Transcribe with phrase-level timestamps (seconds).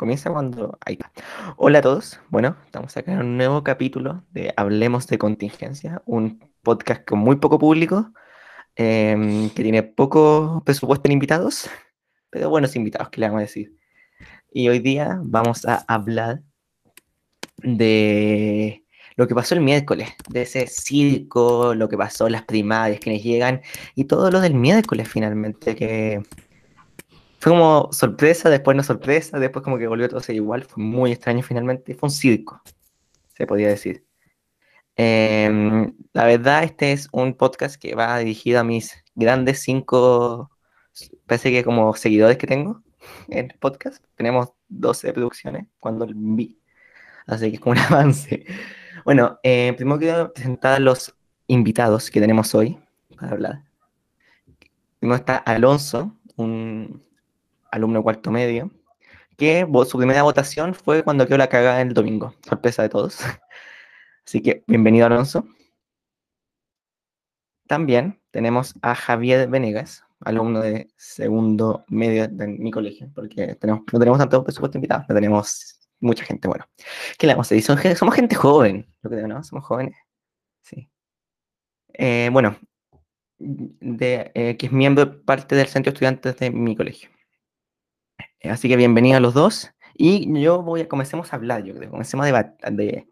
[0.00, 0.78] Comienza cuando...
[0.86, 1.12] Ahí está.
[1.58, 2.18] Hola a todos.
[2.30, 7.36] Bueno, estamos acá en un nuevo capítulo de Hablemos de Contingencia, un podcast con muy
[7.36, 8.10] poco público,
[8.76, 11.68] em, que tiene poco presupuesto en invitados,
[12.30, 13.76] pero buenos invitados, que le vamos a decir.
[14.50, 16.40] Y hoy día vamos a hablar
[17.58, 18.86] de
[19.16, 23.60] lo que pasó el miércoles, de ese circo, lo que pasó las primarias, quienes llegan,
[23.94, 26.22] y todo lo del miércoles finalmente, que
[27.40, 30.82] fue como sorpresa, después no sorpresa, después como que volvió todo a ser igual, fue
[30.82, 32.60] muy extraño finalmente, fue un circo,
[33.34, 34.04] se podía decir.
[34.94, 40.50] Em, la verdad, este es un podcast que va dirigido a mis grandes cinco,
[41.26, 42.82] parece que como seguidores que tengo
[43.28, 44.04] en el podcast.
[44.16, 46.60] Tenemos 12 producciones cuando vi,
[47.26, 48.44] así que es como un avance.
[49.06, 51.14] Bueno, eh, primero quiero presentar a los
[51.46, 52.78] invitados que tenemos hoy
[53.16, 53.64] para hablar.
[54.98, 57.02] Primero está Alonso, un
[57.70, 58.70] alumno cuarto medio,
[59.36, 63.18] que su primera votación fue cuando quedó la cagada el domingo, sorpresa de todos.
[64.26, 65.46] Así que bienvenido Alonso.
[67.66, 73.98] También tenemos a Javier Venegas, alumno de segundo medio de mi colegio, porque tenemos, no
[73.98, 76.66] tenemos tanto presupuesto invitado, no tenemos mucha gente, bueno.
[77.18, 77.96] ¿Qué le vamos a decir?
[77.96, 79.42] somos gente joven, lo que ¿no?
[79.44, 79.96] Somos jóvenes.
[80.62, 80.90] Sí.
[81.92, 82.56] Eh, bueno,
[83.38, 87.10] eh, que es miembro parte del centro de estudiantes de mi colegio.
[88.44, 89.70] Así que bienvenidos a los dos.
[89.94, 93.06] Y yo voy a, comencemos a hablar, yo creo, comencemos a de,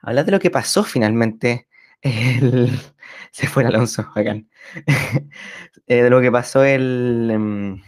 [0.00, 1.68] hablar de lo que pasó finalmente.
[3.30, 4.40] Se fue Alonso, acá.
[5.86, 7.82] Eh, de lo que pasó el, em,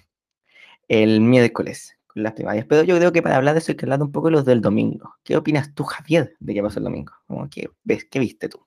[0.89, 2.67] el miércoles con las primarias.
[2.69, 4.45] Pero yo creo que para hablar de eso hay que hablar un poco de los
[4.45, 5.15] del domingo.
[5.23, 7.12] ¿Qué opinas tú, Javier, de qué pasó el domingo?
[7.49, 8.67] ¿Qué, ves, ¿Qué viste tú?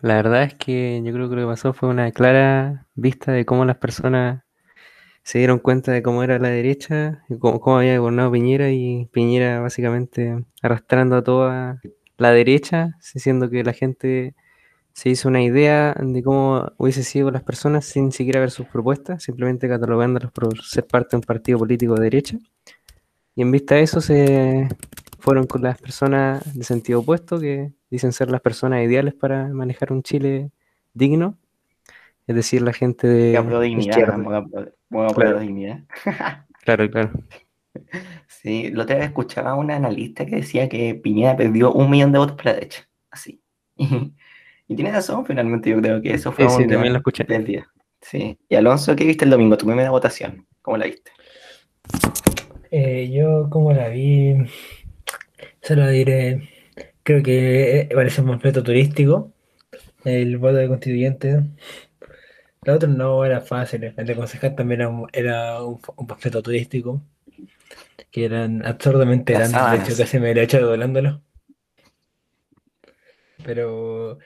[0.00, 3.46] La verdad es que yo creo que lo que pasó fue una clara vista de
[3.46, 4.43] cómo las personas
[5.24, 9.60] se dieron cuenta de cómo era la derecha, y cómo, había gobernado Piñera y Piñera
[9.60, 11.80] básicamente arrastrando a toda
[12.18, 14.34] la derecha, diciendo que la gente
[14.92, 19.22] se hizo una idea de cómo hubiese sido las personas sin siquiera ver sus propuestas,
[19.24, 22.38] simplemente catalogándolos por ser parte de un partido político de derecha.
[23.34, 24.68] Y en vista de eso se
[25.18, 29.92] fueron con las personas de sentido opuesto, que dicen ser las personas ideales para manejar
[29.92, 30.52] un Chile
[30.92, 31.38] digno,
[32.26, 33.60] es decir, la gente de...
[33.62, 33.94] dignidad,
[35.14, 35.40] claro.
[35.40, 35.84] dignidad.
[36.64, 37.10] claro, claro.
[38.28, 42.18] Sí, lo otra vez escuchaba una analista que decía que Piñera perdió un millón de
[42.18, 43.42] votos por la derecha, así.
[44.66, 47.24] Y, tiene razón, finalmente yo creo que eso fue sí, un también lo escuché.
[47.24, 47.68] del día.
[48.00, 48.38] Sí.
[48.48, 49.58] Y Alonso, ¿qué viste el domingo?
[49.58, 51.10] Tu primera votación, ¿cómo la viste?
[52.70, 54.34] Eh, yo, como la vi,
[55.60, 56.48] se lo diré,
[57.02, 59.34] creo que parece un completo turístico,
[60.04, 61.42] el voto de constituyente
[62.64, 64.80] la otra no era fácil, el de concejal también
[65.12, 67.02] era un, un, panfleto turístico,
[68.10, 71.22] que eran absurdamente grandes, de hecho casi me he hecho doblándolo.
[73.44, 74.18] Pero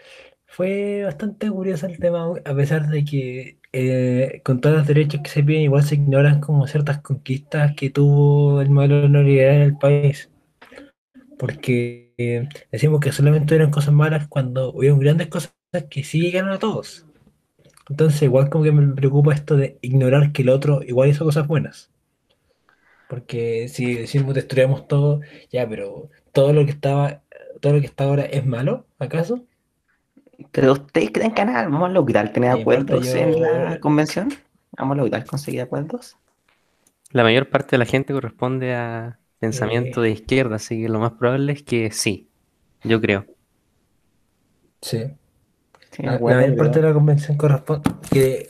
[0.46, 5.30] fue bastante curioso el tema, a pesar de que eh, con todos los derechos que
[5.30, 9.78] se piden, igual se ignoran como ciertas conquistas que tuvo el modelo neoliberal en el
[9.78, 10.30] país.
[11.38, 15.52] Porque eh, decimos que solamente eran cosas malas cuando hubieron grandes cosas
[15.90, 17.07] que sí llegaron a todos.
[17.88, 21.46] Entonces, igual como que me preocupa esto de ignorar que el otro igual hizo cosas
[21.46, 21.90] buenas.
[23.08, 27.22] Porque si decimos destruimos todo, ya, pero todo lo que estaba,
[27.60, 29.44] todo lo que está ahora es malo, ¿acaso?
[30.52, 34.28] Pero ustedes creen que vamos a lograr tener acuerdos en la convención?
[34.76, 36.16] ¿Vamos a lograr conseguir acuerdos?
[37.10, 41.12] La mayor parte de la gente corresponde a pensamiento de izquierda, así que lo más
[41.12, 42.28] probable es que sí,
[42.84, 43.24] yo creo.
[44.82, 45.17] Sí
[45.98, 48.48] la, mayor parte de la convención corresponde que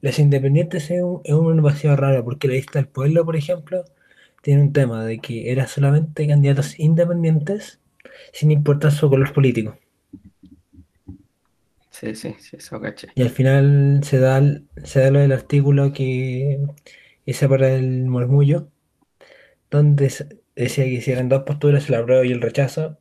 [0.00, 3.84] los independientes es, un, es una innovación rara, porque la lista del pueblo, por ejemplo,
[4.42, 7.80] tiene un tema de que era solamente candidatos independientes
[8.32, 9.78] sin importar su color político.
[11.90, 13.08] Sí, sí, sí, eso caché.
[13.14, 14.42] Y al final se da,
[14.84, 16.58] se da lo del artículo que
[17.26, 18.68] hice para el murmullo,
[19.70, 20.12] donde
[20.56, 22.98] decía que hicieran dos posturas, el apruebo y el rechazo,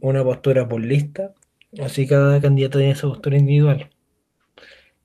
[0.00, 1.34] una postura por lista
[1.80, 3.90] Así cada candidato tiene su postura individual.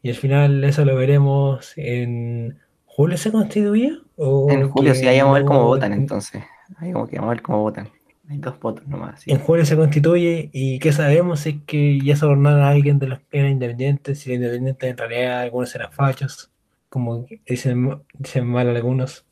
[0.02, 4.00] Y al final eso lo veremos en julio se constituía.
[4.18, 6.44] en julio, sí, ahí vamos a ver cómo votan entonces.
[6.78, 7.90] Ahí como que vamos a ver cómo votan.
[8.30, 9.28] Hay dos votos nomás.
[9.28, 13.20] En julio se constituye y qué sabemos es que ya sobornaron a alguien de los
[13.20, 16.50] que eran independientes, si los independientes en realidad algunos eran fachos,
[16.88, 19.26] como dicen, dicen mal algunos.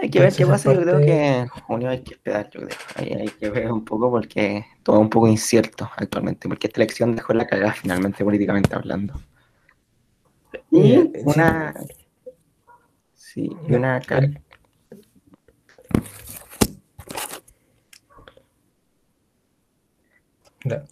[0.00, 0.84] Hay que ver qué pasa, parte...
[0.84, 2.76] yo creo que en junio hay que esperar, yo creo.
[2.96, 6.80] Hay, hay, que ver un poco porque todo es un poco incierto actualmente, porque esta
[6.80, 9.14] elección dejó la cagada finalmente políticamente hablando.
[10.70, 11.74] Y eh, una...
[13.14, 14.00] Sí, y una...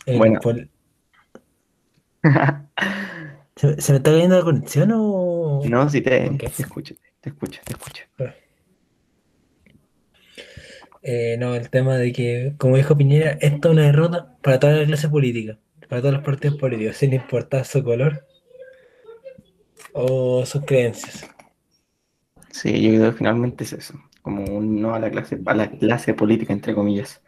[0.06, 0.40] El bueno.
[3.56, 5.62] ¿Se, me está cayendo la conexión o...?
[5.64, 6.48] No, sí te, okay.
[6.48, 8.04] te escucho, te escucho, te escucho.
[8.18, 8.32] Ah.
[11.06, 14.72] Eh, no, el tema de que, como dijo Piñera, esto es una derrota para toda
[14.72, 18.26] la clase política, para todos los partidos políticos, sin importar su color
[19.92, 21.28] o sus creencias.
[22.50, 25.70] Sí, yo creo que finalmente es eso, como un no a la clase, a la
[25.70, 27.20] clase política, entre comillas.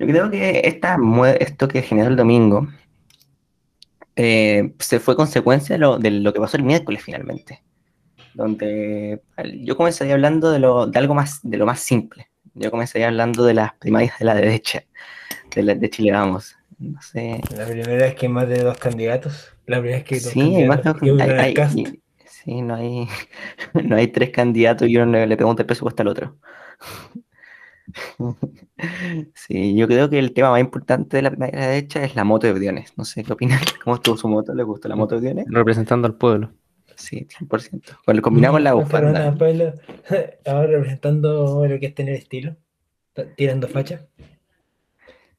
[0.00, 0.98] Yo creo que esta,
[1.38, 2.66] esto que generó el domingo
[4.16, 7.62] eh, se fue consecuencia de lo, de lo que pasó el miércoles finalmente,
[8.34, 9.22] donde
[9.60, 12.26] yo comenzaría hablando de, lo, de algo más, de lo más simple.
[12.58, 14.82] Yo comenzaría hablando de las primarias de la derecha,
[15.54, 16.56] de, la, de Chile Vamos.
[16.78, 19.52] No sé, La primera es que hay más de dos candidatos.
[19.66, 23.08] La primera es que dos Sí, hay más candidatos de hay- hay- sí, no hay,
[23.84, 26.36] no hay tres candidatos y uno le, le pregunta el presupuesto al otro.
[29.34, 32.46] Sí, yo creo que el tema más importante de la primera derecha es la moto
[32.46, 32.92] de Briones.
[32.96, 33.60] No sé qué opinan.
[33.84, 34.54] ¿Cómo estuvo su moto?
[34.54, 35.46] ¿Le gustó la moto de Briones?
[35.48, 36.50] Representando al pueblo.
[36.96, 37.92] Sí, 100%.
[38.04, 39.34] Con, combinado con la bufanda.
[39.34, 39.74] pela-
[40.46, 42.56] Ahora representando lo que es tener estilo,
[43.36, 44.06] tirando facha.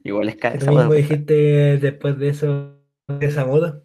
[0.03, 0.93] Igual es cara mismo moto.
[0.93, 2.77] dijiste después de eso,
[3.07, 3.81] de esa moda,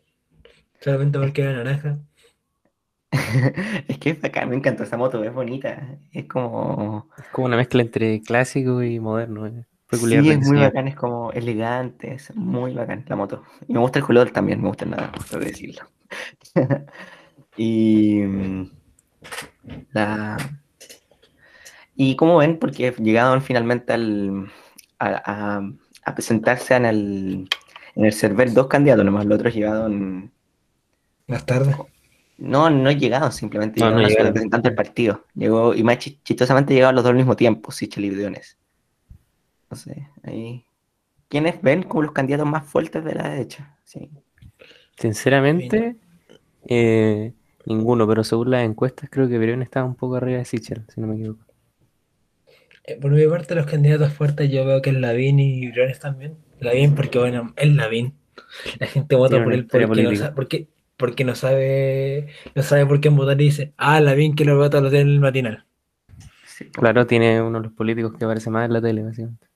[0.80, 1.98] solamente porque era naranja.
[3.88, 5.98] Es que es bacán, me encantó esa moto, es bonita.
[6.12, 7.08] Es como.
[7.19, 9.46] Es como una mezcla entre clásico y moderno.
[9.46, 9.64] eh.
[9.92, 13.42] Sí, es muy bacán, es como elegante, es muy bacán la moto.
[13.69, 15.82] Y me gusta el color también, me gusta nada, tengo que decirlo.
[17.56, 18.70] y mm,
[19.94, 20.37] la
[21.94, 24.50] y como ven, porque llegaron finalmente al,
[24.99, 25.22] a,
[25.58, 25.72] a-
[26.04, 27.49] a presentarse en el,
[27.94, 30.32] en el server dos candidatos, nomás los otros llegaron,
[31.26, 31.75] Más tarde.
[32.38, 35.25] no, no llegaron, simplemente No, llegaron representante del partido.
[35.34, 38.58] Llegó, y más chi- chistosamente llegaron los dos al mismo tiempo, Sichel y Briones.
[39.70, 40.64] No sé, ahí.
[41.28, 43.78] ¿Quiénes ven como los candidatos más fuertes de la derecha?
[43.84, 44.10] Sí.
[44.98, 45.96] Sinceramente,
[46.69, 47.34] eh,
[47.66, 51.00] ninguno, pero según las encuestas creo que Briones estaba un poco arriba de Sichel, si
[51.00, 51.44] no me equivoco.
[52.84, 56.36] Eh, Por mi parte, los candidatos fuertes yo veo que es Lavín y Briones también.
[56.60, 58.14] Lavín porque, bueno, es Lavín.
[58.78, 63.00] La gente vota por él porque no, sabe, porque, porque no sabe no sabe por
[63.00, 65.66] qué votar y dice, ah, Lavín que lo vota lo tiene en el matinal.
[66.46, 69.51] Sí, Claro, tiene uno de los políticos que aparece más en la tele, básicamente.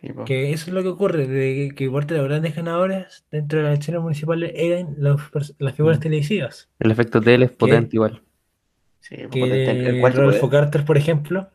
[0.00, 0.24] Sí, po.
[0.24, 3.58] Que eso es lo que ocurre, de que, que parte de los grandes ganadores dentro
[3.58, 5.20] de las elecciones municipales eran los
[5.58, 6.02] las figuras Mm.
[6.02, 6.68] televisivas.
[6.78, 8.22] El efecto tele es potente igual.
[9.00, 10.00] Sí, Que potente.
[10.10, 10.50] Rodolfo.
[10.50, 11.48] Carter, por ejemplo,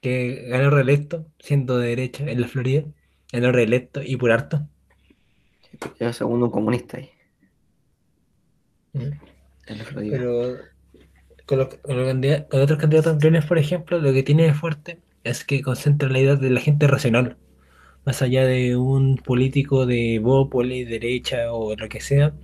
[0.00, 2.84] que ganó reelecto, siendo de derecha en la Florida,
[3.32, 4.66] ganó reelecto y por harto.
[5.98, 7.10] Yo segundo un comunista ahí.
[8.92, 9.10] Mm.
[9.66, 10.18] en la Florida.
[10.18, 10.56] Pero
[11.46, 12.08] con, los- con los
[12.48, 16.20] con otros candidatos anteriores, por ejemplo, lo que tiene de fuerte es que concentra la
[16.20, 17.38] idea de la gente racional.
[18.06, 22.34] Más allá de un político de Bópoli, derecha o lo que sea.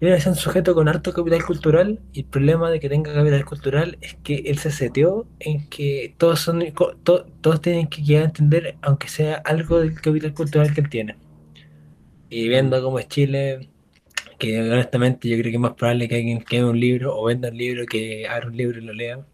[0.00, 3.44] Él es un sujeto con harto capital cultural y el problema de que tenga capital
[3.44, 6.62] cultural es que él se seteó en que todos son
[7.04, 11.16] to- todos tienen que llegar entender, aunque sea algo del capital cultural que él tiene.
[12.30, 13.70] Y viendo cómo es Chile,
[14.38, 17.50] que honestamente yo creo que es más probable que alguien queme un libro o venda
[17.50, 19.26] un libro que abra un libro y lo lea.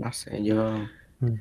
[0.00, 0.56] No sé, yo.
[1.20, 1.34] Mm.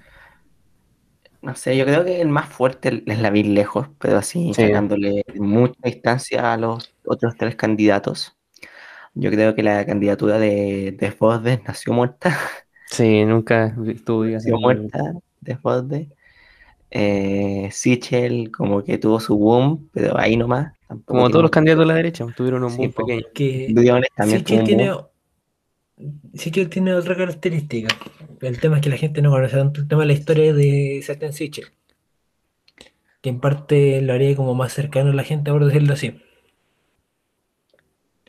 [1.41, 4.63] No sé, yo creo que el más fuerte es la vi lejos, pero así Sí.
[4.63, 8.35] sacándole mucha distancia a los otros tres candidatos.
[9.13, 12.37] Yo creo que la candidatura de Desbordes nació muerta.
[12.87, 16.09] Sí, nunca estuvo nació muerta, Desbordes.
[16.91, 20.73] Eh, Sichel como que tuvo su boom, pero ahí nomás.
[21.05, 23.05] Como todos los candidatos de la derecha, tuvieron un Sí, boom po.
[23.05, 23.27] pequeño.
[23.33, 25.05] Que Briones también tuvo Sichel un tiene, boom.
[26.33, 27.95] Sichel tiene otra característica.
[28.41, 31.01] El tema es que la gente no conoce tanto el tema de la historia de
[31.03, 31.67] Sebastián Sichel.
[33.21, 36.19] Que en parte lo haría como más cercano a la gente, por decirlo así.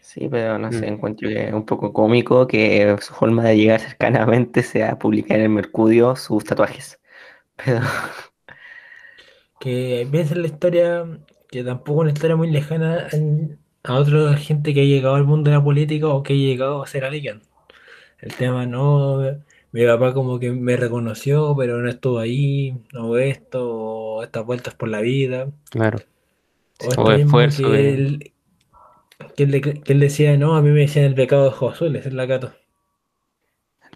[0.02, 0.88] Sí, pero no sé, Mm.
[0.88, 5.44] encuentro que es un poco cómico que su forma de llegar cercanamente sea publicar en
[5.44, 7.00] el Mercurio sus tatuajes.
[7.56, 7.80] Pero
[9.58, 11.04] Que piensa en la historia,
[11.50, 13.06] que tampoco es una historia muy lejana
[13.84, 16.82] a otra gente que ha llegado al mundo de la política o que ha llegado
[16.82, 17.42] a ser alguien.
[18.22, 19.20] El tema no,
[19.72, 24.74] mi papá como que me reconoció, pero no estuvo ahí, o esto, o estas vueltas
[24.74, 25.50] por la vida.
[25.70, 25.98] Claro.
[26.78, 28.32] O O esfuerzo que de- él,
[29.36, 31.74] que él, de- que él decía, no, a mí me decían el pecado de ojos
[31.74, 32.52] azules, es la gato.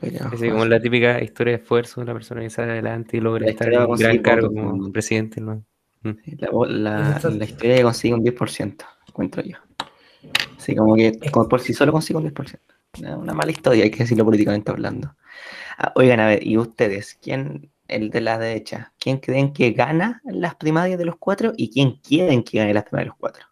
[0.00, 3.20] pero, Así como la típica historia de esfuerzo de una persona que sale adelante y
[3.20, 4.92] logra La estar en un gran cargo votos, como ¿no?
[4.92, 5.40] presidente.
[5.40, 5.64] ¿no?
[6.02, 6.10] Mm.
[6.38, 9.56] la, la- la historia que consigue un 10%, encuentro yo.
[10.58, 12.73] Así como que como por sí solo consigue un 10%.
[12.98, 15.16] Una, mala historia, hay que decirlo políticamente hablando.
[15.78, 17.18] Ah, oigan, a ver, ¿y ustedes?
[17.20, 18.92] ¿Quién, el de la derecha.
[18.98, 22.84] ¿Quién creen que gana las primarias de los cuatro y quién quieren que gane las
[22.84, 23.46] primarias de los cuatro?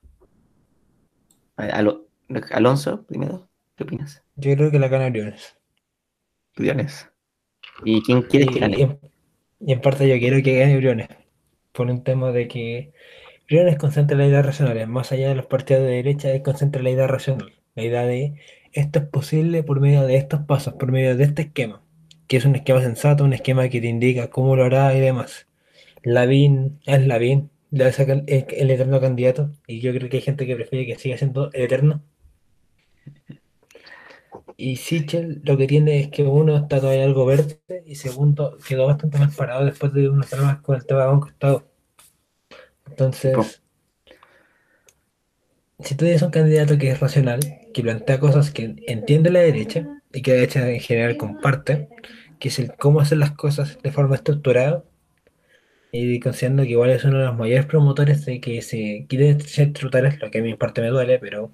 [2.53, 4.23] Alonso, primero, ¿qué opinas?
[4.37, 5.57] Yo creo que la gana Briones.
[6.57, 7.09] Briones.
[7.85, 8.99] ¿Y quién quiere que gane?
[9.61, 11.09] Y en, parte yo quiero que gane Briones,
[11.73, 12.93] por un tema de que
[13.47, 16.91] Briones concentra la idea racional, más allá de los partidos de derecha, él concentra la
[16.91, 18.35] idea racional, la idea de
[18.73, 21.83] esto es posible por medio de estos pasos, por medio de este esquema,
[22.27, 25.47] que es un esquema sensato, un esquema que te indica cómo lo hará y demás.
[26.03, 30.57] Lavín es Lavín, debe ser el, eterno candidato, y yo creo que hay gente que
[30.57, 32.03] prefiere que siga siendo el eterno.
[34.57, 38.87] Y Sichel lo que tiene es que uno está todavía algo verde y segundo quedó
[38.87, 41.69] bastante más parado después de unos problemas con el tema de Banco Estado.
[42.89, 43.63] Entonces,
[45.81, 47.41] si tú tienes un candidato que es racional,
[47.73, 51.89] que plantea cosas que entiende la derecha y que la derecha en general comparte,
[52.39, 54.85] que es el cómo hacer las cosas de forma estructurada,
[55.93, 59.69] y considerando que igual es uno de los mayores promotores de que se quiten ser
[59.69, 61.53] estructurales, lo que a mi parte me duele, pero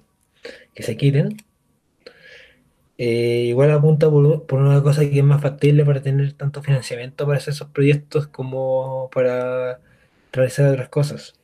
[0.73, 1.37] que se quiten.
[2.97, 7.25] Eh, igual apunta por, por, una cosa que es más factible para tener tanto financiamiento
[7.25, 9.79] para hacer esos proyectos como para
[10.33, 11.39] realizar otras cosas.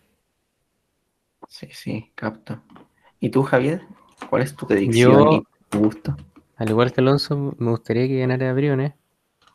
[1.47, 2.61] Sí, sí, capto.
[3.19, 3.81] ¿Y tú, Javier?
[4.29, 6.15] ¿Cuál es tu predicción y tu gusto?
[6.57, 8.93] Al igual que Alonso, me gustaría que ganara Briones.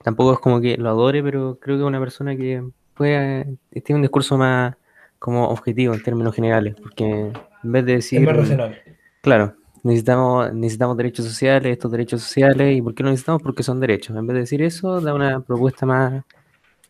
[0.03, 2.63] Tampoco es como que lo adore, pero creo que es una persona que
[2.95, 4.77] puede, tiene un discurso más
[5.19, 8.21] como objetivo en términos generales, porque en vez de decir...
[8.21, 8.79] Es más racional.
[9.23, 13.43] Claro, necesitamos, necesitamos derechos sociales, estos derechos sociales, ¿y por qué lo necesitamos?
[13.43, 14.17] Porque son derechos.
[14.17, 16.25] En vez de decir eso, da una propuesta más,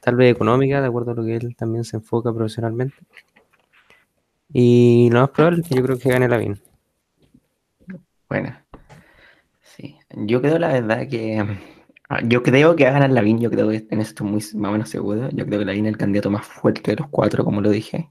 [0.01, 2.97] tal vez económica, de acuerdo a lo que él también se enfoca profesionalmente.
[4.53, 6.61] Y lo más probable es que yo creo que gane la BIN.
[8.31, 8.57] Bueno,
[9.61, 9.99] sí.
[10.15, 11.45] Yo creo la verdad que.
[12.09, 14.69] Ah, yo creo que va a ganar Lavín, yo creo que en esto muy más
[14.69, 15.29] o menos seguro.
[15.33, 18.09] Yo creo que Lavín es el candidato más fuerte de los cuatro, como lo dije.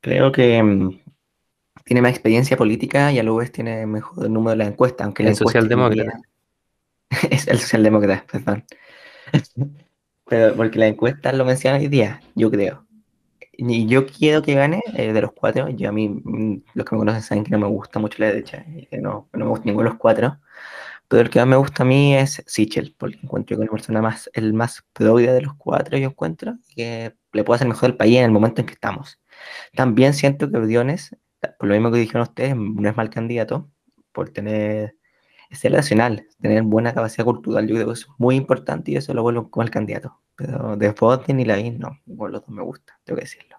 [0.00, 1.00] Creo que mm,
[1.84, 5.22] tiene más experiencia política y a la vez tiene mejor número de la encuesta, aunque
[5.22, 6.20] el la socialdemócrata.
[7.30, 8.64] es el socialdemócrata, perdón.
[10.26, 12.86] Pero porque la encuesta lo menciona hoy día, yo creo.
[13.64, 15.68] Y yo quiero que gane eh, de los cuatro.
[15.68, 18.26] Yo a mí, mm, los que me conocen saben que no me gusta mucho la
[18.26, 20.38] derecha, y que no, no me gusta ninguno de los cuatro.
[21.08, 23.76] Pero el que más me gusta a mí es Sichel, porque encuentro que es una
[23.76, 27.90] persona más, el más progre de los cuatro, yo encuentro, que le puede hacer mejor
[27.90, 29.20] el país en el momento en que estamos.
[29.76, 31.16] También siento que Briones,
[31.58, 33.70] por lo mismo que dijeron ustedes, no es mal candidato,
[34.12, 34.96] por tener,
[35.56, 39.14] ser nacional, tener buena capacidad cultural, yo creo que eso es muy importante y eso
[39.14, 40.18] lo vuelvo como el candidato.
[40.36, 43.56] Pero de Foden y Lavín no, igual los dos me gusta, tengo que decirlo.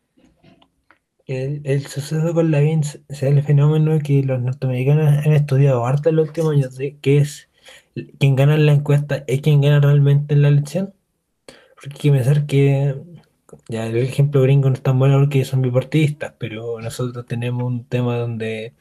[1.26, 6.18] El, el suceso con Lavín es el fenómeno que los norteamericanos han estudiado harto en
[6.18, 7.50] los últimos años, que es
[8.20, 10.94] quien gana en la encuesta es quien gana realmente en la elección.
[11.76, 12.96] Porque hay que pensar que,
[13.70, 17.86] ya el ejemplo gringo no es tan bueno porque son bipartidistas, pero nosotros tenemos un
[17.86, 18.74] tema donde,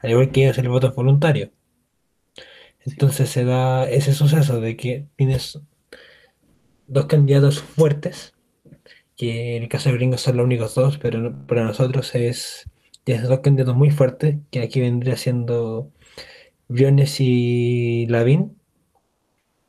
[0.00, 1.50] al igual que ellos, el voto es voluntario.
[2.86, 5.60] Entonces se da ese suceso de que tienes
[6.86, 8.34] dos candidatos fuertes,
[9.16, 12.68] que en el caso de Gringos son los únicos dos, pero para nosotros es,
[13.06, 15.90] dos candidatos muy fuertes, que aquí vendría siendo
[16.68, 18.58] Briones y Lavín.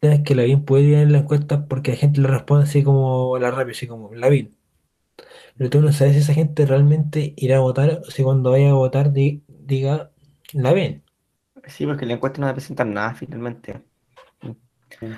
[0.01, 3.37] Es que Lavín puede ir en la encuesta porque la gente le responde así como
[3.39, 4.57] la rápido, así como Lavín.
[5.57, 8.71] Pero tú no sabes si esa gente realmente irá a votar o si cuando vaya
[8.71, 10.11] a votar diga
[10.53, 11.02] Lavín.
[11.65, 13.81] Sí, porque la encuesta no va a presentar nada finalmente.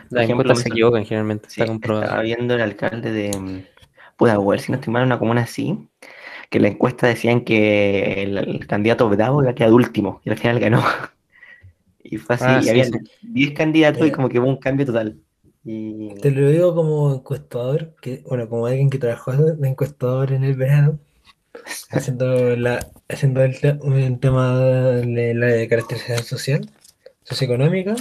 [0.09, 2.05] Las encuestas se equivocan generalmente, está comprobado.
[2.05, 3.65] Estaba viendo el alcalde de
[4.17, 5.87] Pudahuel, si no estoy mal, una comuna así,
[6.49, 10.59] que la encuesta decían que el, candidato Bravo iba a quedar último, y al final
[10.59, 10.83] ganó.
[12.07, 12.85] Y fue así, ah, y había
[13.23, 15.17] 10 candidatos y como que hubo un cambio total.
[15.63, 20.55] Te lo digo como encuestador, que, bueno, como alguien que trabajó de encuestador en el
[20.55, 20.99] verano,
[21.91, 23.59] haciendo, la, haciendo el,
[24.19, 26.69] tema de la caracterización social,
[27.23, 27.95] socioeconómica,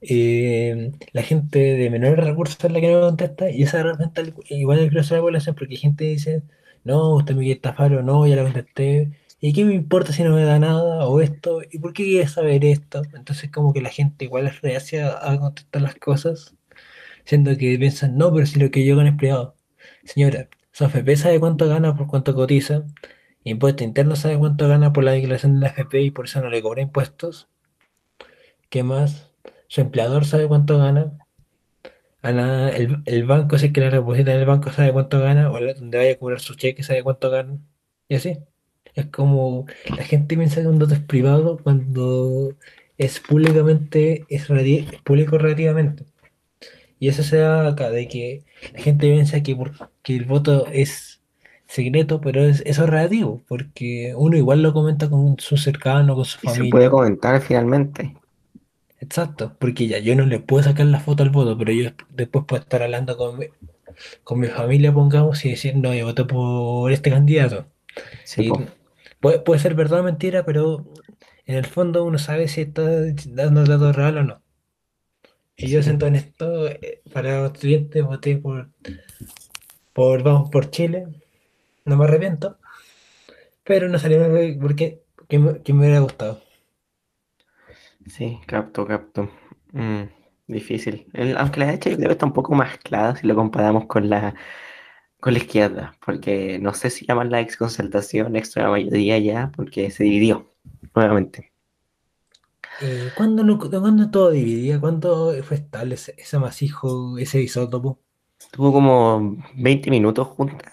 [0.00, 4.78] eh, la gente de menores recursos es la que no contesta y esa realmente igual
[4.78, 6.42] es grueso de la población porque hay gente que dice,
[6.84, 9.10] no, usted me quiere estafar no, ya la contesté,
[9.40, 11.62] ¿y qué me importa si no me da nada o esto?
[11.70, 13.02] ¿Y por qué quiere saber esto?
[13.14, 16.54] Entonces como que la gente igual es reacia a contestar las cosas,
[17.24, 19.56] siendo que piensan, no, pero si lo que yo es privado.
[20.04, 20.48] Señora,
[20.78, 22.84] su FP sabe cuánto gana por cuánto cotiza,
[23.42, 26.50] impuesto interno sabe cuánto gana por la declaración de la FP y por eso no
[26.50, 27.48] le cobra impuestos.
[28.70, 29.32] ¿Qué más?
[29.66, 31.18] su empleador sabe cuánto gana,
[32.22, 35.98] el, banco, si es que la reposita en el banco sabe cuánto gana, o donde
[35.98, 37.58] vaya a cobrar su cheque sabe cuánto gana,
[38.08, 38.38] y así.
[38.94, 39.66] Es como
[39.96, 42.54] la gente piensa que un dato es privado cuando
[42.98, 44.46] es públicamente, es,
[45.04, 46.04] público relativamente.
[46.98, 50.66] Y eso se da acá, de que la gente piensa que, por- que el voto
[50.68, 51.22] es
[51.66, 56.24] secreto, pero es, eso es relativo, porque uno igual lo comenta con su cercano, con
[56.24, 56.90] su Y se puede familia.
[56.90, 58.12] comentar finalmente.
[59.00, 62.44] Exacto, porque ya yo no le puedo sacar la foto al voto, pero yo después
[62.46, 63.46] puedo estar hablando con mi,
[64.24, 67.66] con mi familia, pongamos, y decir, no, yo voté por este candidato.
[68.24, 68.52] Sí,
[69.20, 70.86] puede, puede ser verdad o mentira, pero
[71.46, 72.82] en el fondo uno sabe si está
[73.28, 74.42] dando datos real o no.
[75.58, 78.70] Y yo siento en esto, eh, para estudiantes, voté por,
[79.92, 81.08] por Vamos por Chile,
[81.86, 82.58] no me arrepiento,
[83.64, 84.20] pero no salió
[84.60, 86.40] porque, porque me, que me hubiera gustado.
[88.06, 89.30] Sí, capto, capto.
[89.72, 90.04] Mm,
[90.46, 91.06] difícil.
[91.12, 93.86] El- aunque la derecha yo creo que está un poco más clara si lo comparamos
[93.86, 94.34] con la,
[95.20, 100.04] con la izquierda, porque no sé si llaman la exconcertación, extra mayoría ya, porque se
[100.04, 100.48] dividió
[100.94, 101.52] nuevamente.
[102.80, 104.80] Eh, ¿cuándo, lo- cuándo todo dividía?
[104.80, 108.00] ¿Cuándo fue estable ese, ese amasijo, ese isótopo?
[108.52, 110.72] Tuvo como 20 minutos juntas.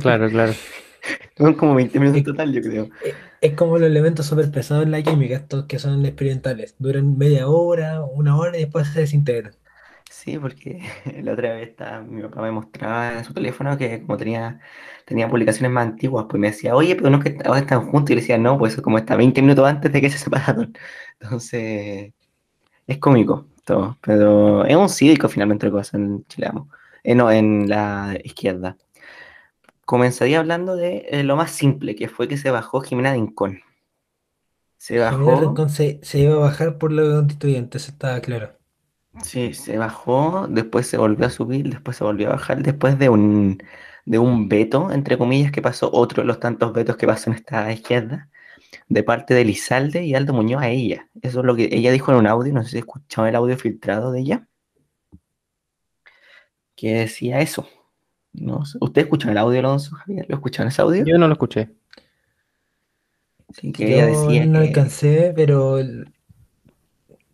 [0.00, 0.52] Claro, claro.
[1.36, 2.88] Fueron como 20 minutos en total, yo creo.
[3.00, 6.76] Eh, Es como los elementos súper pesados en la química, estos que son experimentales.
[6.78, 9.54] Duran media hora, una hora y después se desintegran.
[10.22, 10.80] Sí, porque
[11.22, 14.60] la otra vez estaba- mi papá me mostraba en su teléfono que como tenía,
[15.04, 18.10] tenía publicaciones más antiguas, pues me decía, oye, pero no es que ahora están juntos,
[18.12, 20.72] y le decía, no, pues eso como está 20 minutos antes de que se separaron.
[21.20, 22.12] Entonces,
[22.86, 26.68] es cómico todo, pero es un cívico finalmente lo que pasa en Chile, Amo.
[27.04, 28.76] Eh, no, en la izquierda.
[29.84, 33.60] Comenzaría hablando de eh, lo más simple, que fue que se bajó Jimena Rincón.
[34.76, 38.58] Se Jimena bajó, Rincón se, se iba a bajar por los constituyentes, eso estaba claro.
[39.22, 43.08] Sí, se bajó, después se volvió a subir, después se volvió a bajar, después de
[43.08, 43.62] un,
[44.04, 47.36] de un veto, entre comillas, que pasó, otro de los tantos vetos que pasó en
[47.36, 48.30] esta izquierda,
[48.88, 51.08] de parte de Lizalde y Aldo Muñoz a ella.
[51.22, 53.58] Eso es lo que ella dijo en un audio, no sé si escucharon el audio
[53.58, 54.48] filtrado de ella,
[56.76, 57.68] que decía eso.
[58.32, 58.78] No sé.
[58.80, 60.26] ¿Usted escuchó el audio, Alonso, Javier?
[60.28, 61.04] ¿Lo escucharon ese audio?
[61.04, 61.70] Yo no lo escuché.
[63.54, 64.68] Sí, que ella Yo decía no que...
[64.68, 66.12] alcancé, pero el-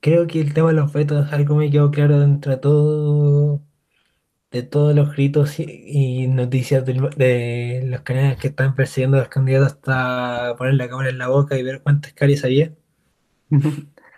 [0.08, 3.62] creo que el tema de los vetos, algo me quedó claro dentro de todo,
[4.52, 5.64] de todos los gritos y,
[6.24, 10.88] y noticias del- de los canales que están persiguiendo a los candidatos hasta poner la
[10.90, 12.74] cámara en la boca y ver cuántas caries había.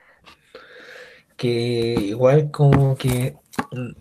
[1.37, 3.37] que igual como que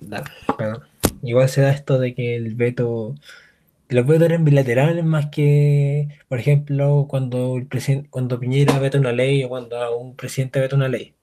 [0.02, 0.24] da,
[0.58, 0.84] perdón.
[1.24, 3.16] igual se da esto de que el veto
[3.90, 9.14] los vetos eran bilaterales más que por ejemplo cuando el presidente cuando Piñera veta una
[9.14, 11.16] ley o cuando un presidente veta una ley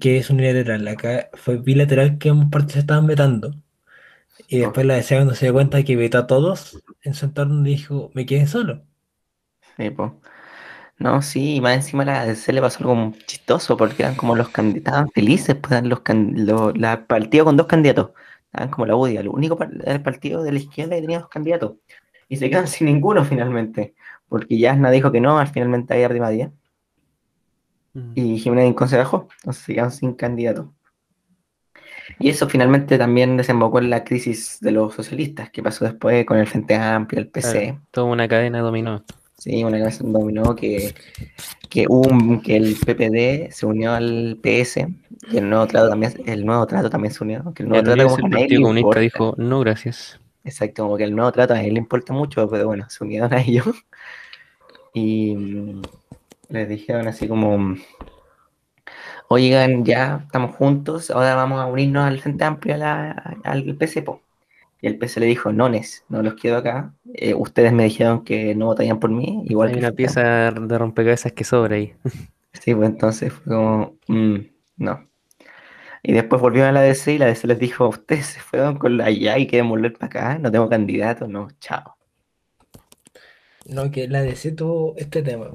[0.00, 3.54] que es unilateral acá fue bilateral que ambas partes se estaban vetando.
[4.48, 7.26] Y después la DC cuando se dio cuenta de que vetó a todos en su
[7.26, 8.84] entorno dijo me quedé solo
[9.76, 10.20] Sí, po.
[10.98, 14.36] No, sí, y más encima a la ADC le pasó algo chistoso, porque eran como
[14.36, 16.34] los candidatos, estaban felices, pues eran los, can-
[16.76, 18.12] la partido con dos candidatos,
[18.46, 21.28] estaban como la UDI, el único par- el partido de la izquierda que tenía dos
[21.30, 21.74] candidatos,
[22.28, 23.94] y se quedan sin ninguno finalmente,
[24.28, 26.30] porque Yasna dijo que no, al finalmente ahí arriba
[27.96, 28.12] Mm.
[28.14, 30.72] y Jimena Rincón se bajó, entonces se quedaron sin candidato.
[32.18, 36.38] Y eso finalmente también desembocó en la crisis de los socialistas, que pasó después con
[36.38, 37.62] el Frente Amplio, el PC.
[37.62, 39.02] Claro, toda una cadena dominó.
[39.38, 40.94] Sí, una cabeza dominó que,
[41.68, 44.86] que, un- que el PPD se unió al PS
[45.30, 47.52] y el nuevo trato también, el nuevo trato también se unió.
[47.54, 50.20] Que el nuevo El, trato como el que Partido Comunista dijo, no, gracias.
[50.44, 53.32] Exacto, como que el nuevo trato a él le importa mucho, pero bueno, se unieron
[53.34, 53.66] a ellos
[54.94, 55.36] y
[56.48, 57.76] les dijeron así como,
[59.28, 64.02] oigan, ya estamos juntos, ahora vamos a unirnos al Frente Amplio, a la- al PC,
[64.02, 64.20] po.
[64.80, 68.54] Y el PC le dijo, nones, no los quiero acá, eh, ustedes me dijeron que
[68.54, 71.94] no votarían por mí, igual Hay que una pieza de rompecabezas que sobra ahí.
[72.52, 74.36] Sí, pues entonces fue como, mm,
[74.78, 75.08] no.
[76.02, 78.96] Y después volvieron a la DC y la DC les dijo, ustedes se fueron con
[78.96, 81.96] la IA y quieren volver para acá, no tengo candidato, no, chao.
[83.66, 85.50] No, que la DC tuvo este tema.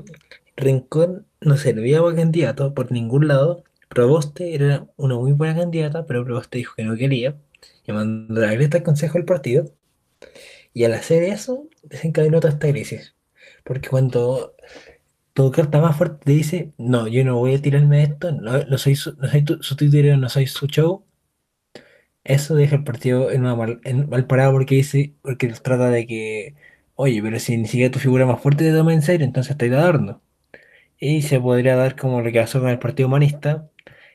[0.57, 3.63] Rincón no servía para candidato por ningún lado.
[3.89, 7.37] Proboste era una muy buena candidata, pero Proboste dijo que no quería.
[7.87, 9.73] Y mandó la Greta al consejo del partido.
[10.73, 13.15] Y al hacer eso, desencadenó toda esta crisis.
[13.63, 14.55] Porque cuando
[15.33, 18.63] tu carta más fuerte te dice, no, yo no voy a tirarme de esto, no,
[18.65, 21.05] no soy su, no soy su tuitero, no soy su show.
[22.23, 26.05] Eso deja el partido en, una mal, en mal parado porque dice, porque trata de
[26.07, 26.55] que,
[26.95, 29.69] oye, pero si ni siquiera tu figura más fuerte te toma en serio, entonces estoy
[29.69, 30.21] de adorno.
[31.01, 33.69] Y se podría dar como lo que pasó con el Partido Humanista,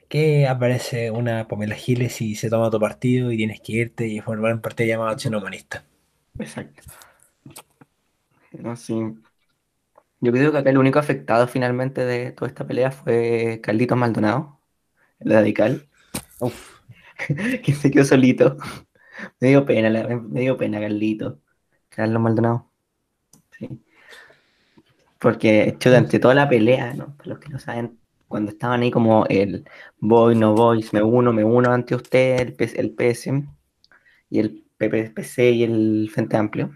[0.08, 4.20] que aparece una Pamela Giles y se toma tu partido y tienes que irte y
[4.20, 5.84] formar un partido llamado Acción Humanista.
[6.38, 6.82] Exacto.
[8.52, 8.94] No, sí.
[10.20, 14.60] Yo creo que acá el único afectado finalmente de toda esta pelea fue Carlitos Maldonado,
[15.20, 15.88] el radical.
[16.40, 16.80] Uf.
[17.64, 18.56] que se quedó solito.
[19.40, 21.40] Me dio pena, me dio pena, Carlito.
[21.88, 22.70] Carlos Maldonado.
[23.58, 23.85] Sí.
[25.26, 27.16] Porque, chuta, entre toda la pelea, ¿no?
[27.16, 31.32] Para los que no saben, cuando estaban ahí como el voy, no voy, me uno,
[31.32, 33.32] me uno ante usted, el, PS el PS
[34.30, 36.70] y el PPC y el Frente Amplio.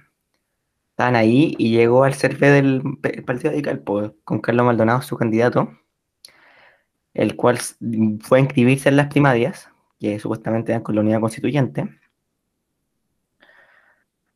[0.90, 2.82] Estaban ahí y llegó al CERVE del
[3.24, 5.70] Partido Radical pues, con Carlos Maldonado, su candidato,
[7.14, 7.60] el cual
[8.20, 9.68] fue a inscribirse en las primarias,
[10.00, 11.99] que supuestamente eran con la unidad constituyente.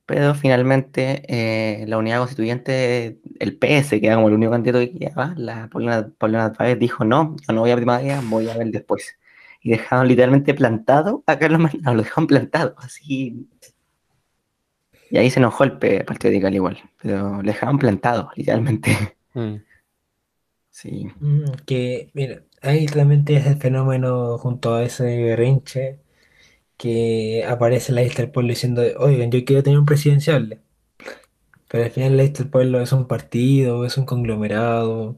[0.06, 4.98] Pero finalmente eh, la unidad constituyente, el PS, que era como el único candidato que
[4.98, 9.16] quedaba, la Paulina, Paulina dijo, no, yo no voy a primaria, voy a ver después.
[9.62, 13.48] Y dejaron literalmente plantado a Carlos Maldonado, lo dejaron plantado, así.
[15.10, 19.16] Y ahí se enojó el P- Partido Radical igual, pero lo dejaron plantado, literalmente.
[19.34, 19.56] Mm.
[20.70, 26.00] Sí, Mm, Que, mira, ahí realmente es el fenómeno junto a ese berrinche
[26.76, 30.60] que aparece la lista del pueblo diciendo, oigan, yo quiero tener un presidencial.
[31.68, 35.16] Pero al final la lista del pueblo es un partido, es un conglomerado,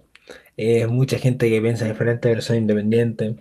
[0.56, 3.36] es mucha gente que piensa diferente, pero son independientes.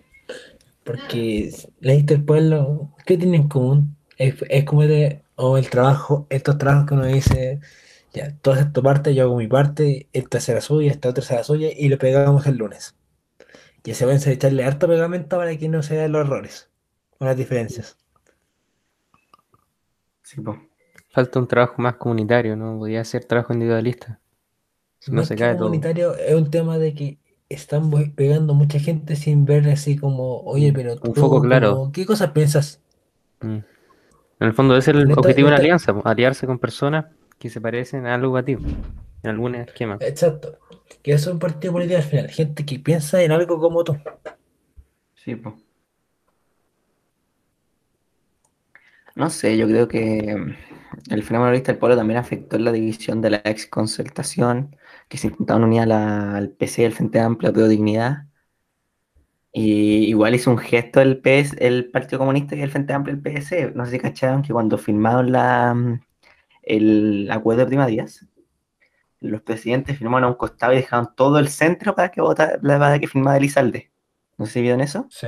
[0.84, 3.97] Porque la lista del pueblo, ¿qué tiene en común?
[4.17, 7.60] Es, es como de, o el trabajo, estos trabajos que uno dice,
[8.13, 11.43] ya, tú haces tu parte, yo hago mi parte, esta será suya, esta otra será
[11.43, 12.95] suya, y lo pegamos el lunes.
[13.86, 16.69] Y se van a echarle harto pegamento para que no se vean los errores
[17.19, 17.97] o las diferencias.
[20.36, 20.58] Sí, po.
[21.13, 22.78] Falta un trabajo más comunitario, ¿no?
[22.78, 24.19] Podría ser trabajo individualista.
[25.00, 25.65] Si no Más se cae todo.
[25.65, 27.19] comunitario, es un tema de que
[27.50, 31.76] están pegando mucha gente sin ver así como, oye, pero Un tú, foco claro.
[31.76, 32.82] como, ¿qué cosas piensas?
[33.41, 33.56] Mm.
[34.39, 37.06] En el fondo ese es el Neta- objetivo de una alianza, aliarse con personas
[37.39, 39.98] que se parecen a algo a ti, en algún esquema.
[40.02, 40.60] Exacto.
[41.02, 43.98] Que eso es un partido político al final, gente que piensa en algo como tú.
[45.15, 45.58] Sí, po.
[49.15, 53.30] No sé, yo creo que mm, el fenómeno del pueblo también afectó la división de
[53.32, 54.75] la ex concertación,
[55.10, 58.25] que se intentaban unir a la- al PC, el Frente Amplio, Pro Dignidad.
[59.51, 63.21] Y igual hizo un gesto el PS, el Partido Comunista y el Frente Amplio, el
[63.21, 63.71] PS.
[63.73, 66.01] No sé si cacharon que cuando firmaron la, mm,
[66.63, 68.28] el acuerdo de primarias,
[69.21, 72.99] los presidentes firmaron a un costado y dejaron todo el centro para que votara, para
[72.99, 73.91] que firmara Elizalde.
[74.38, 75.08] No sé si vieron eso.
[75.10, 75.28] Sí.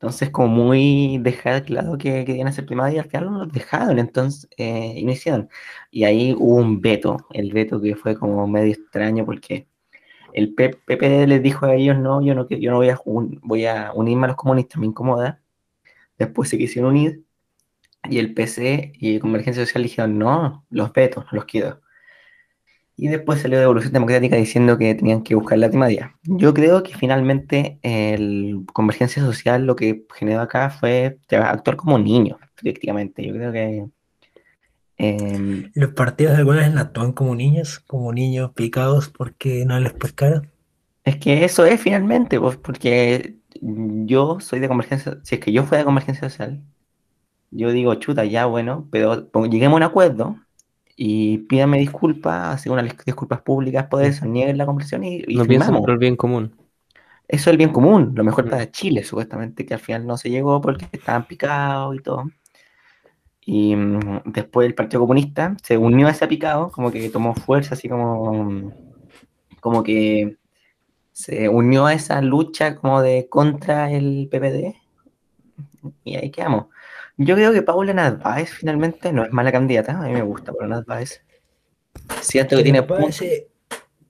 [0.00, 3.98] Entonces, como muy dejar claro que querían hacer primaria, y al final no los dejaron,
[3.98, 5.50] entonces, eh, hicieron.
[5.90, 9.68] Y ahí hubo un veto, el veto que fue como medio extraño porque
[10.32, 12.78] el PP les dijo a ellos, no, yo no, yo no
[13.42, 15.42] voy, a, unirme a los comunistas, me incomoda.
[16.18, 17.24] Después se quisieron unir
[18.10, 21.80] y el PC y Convergencia Social dijeron, no, los veto, los quiero.
[23.02, 26.14] Y después salió de Evolución Democrática diciendo que tenían que buscar la primaria.
[26.24, 32.38] Yo creo que finalmente el Convergencia Social lo que generó acá fue actuar como niños,
[32.60, 33.26] prácticamente.
[33.26, 33.86] Yo creo que
[34.98, 37.78] em, ¿Los partidos alguna vez actúan como niños?
[37.80, 40.50] Como niños picados porque no les pescaron.
[41.02, 45.64] es que eso es finalmente, pues, porque yo soy de Convergencia, si es que yo
[45.64, 46.62] fuera de Convergencia Social,
[47.50, 50.36] yo digo, chuta, ya bueno, pero lleguemos a un acuerdo
[51.02, 55.44] y pídame disculpas, así unas disculpas públicas por eso, nieguen la comprensión y, y No
[55.46, 55.80] firmamos.
[55.80, 56.54] por el bien común.
[57.28, 58.50] Eso es el bien común, lo mejor Mm.
[58.50, 62.24] para Chile, supuestamente, que al final no se llegó porque estaban picados y todo.
[63.44, 67.74] Y mm, después el Partido Comunista se unió a ese picado, como que tomó fuerza,
[67.74, 68.72] así como,
[69.60, 70.36] como que
[71.12, 74.76] se unió a esa lucha como de contra el PPD.
[76.04, 76.66] Y ahí quedamos.
[77.22, 80.76] Yo creo que Paula Narváez finalmente no es mala candidata, a mí me gusta Paula
[80.76, 81.22] Narváez.
[82.22, 83.20] Siento que tiene puntos.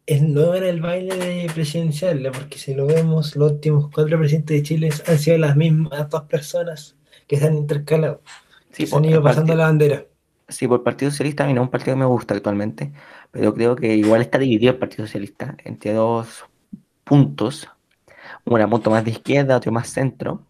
[0.07, 4.57] es no en el baile de presidencial, porque si lo vemos, los últimos cuatro presidentes
[4.57, 6.97] de Chile han sido las mismas dos personas
[7.27, 8.23] que se han intercalado,
[8.71, 10.05] Sí, se han por- ido pasando partido- la bandera.
[10.49, 12.93] Sí, por el Partido Socialista a mí no es un partido que me gusta actualmente,
[13.33, 16.45] pero creo que igual está dividido el Partido Socialista entre dos
[17.05, 17.69] puntos,
[18.45, 20.45] uno punto más de izquierda, otro más centro.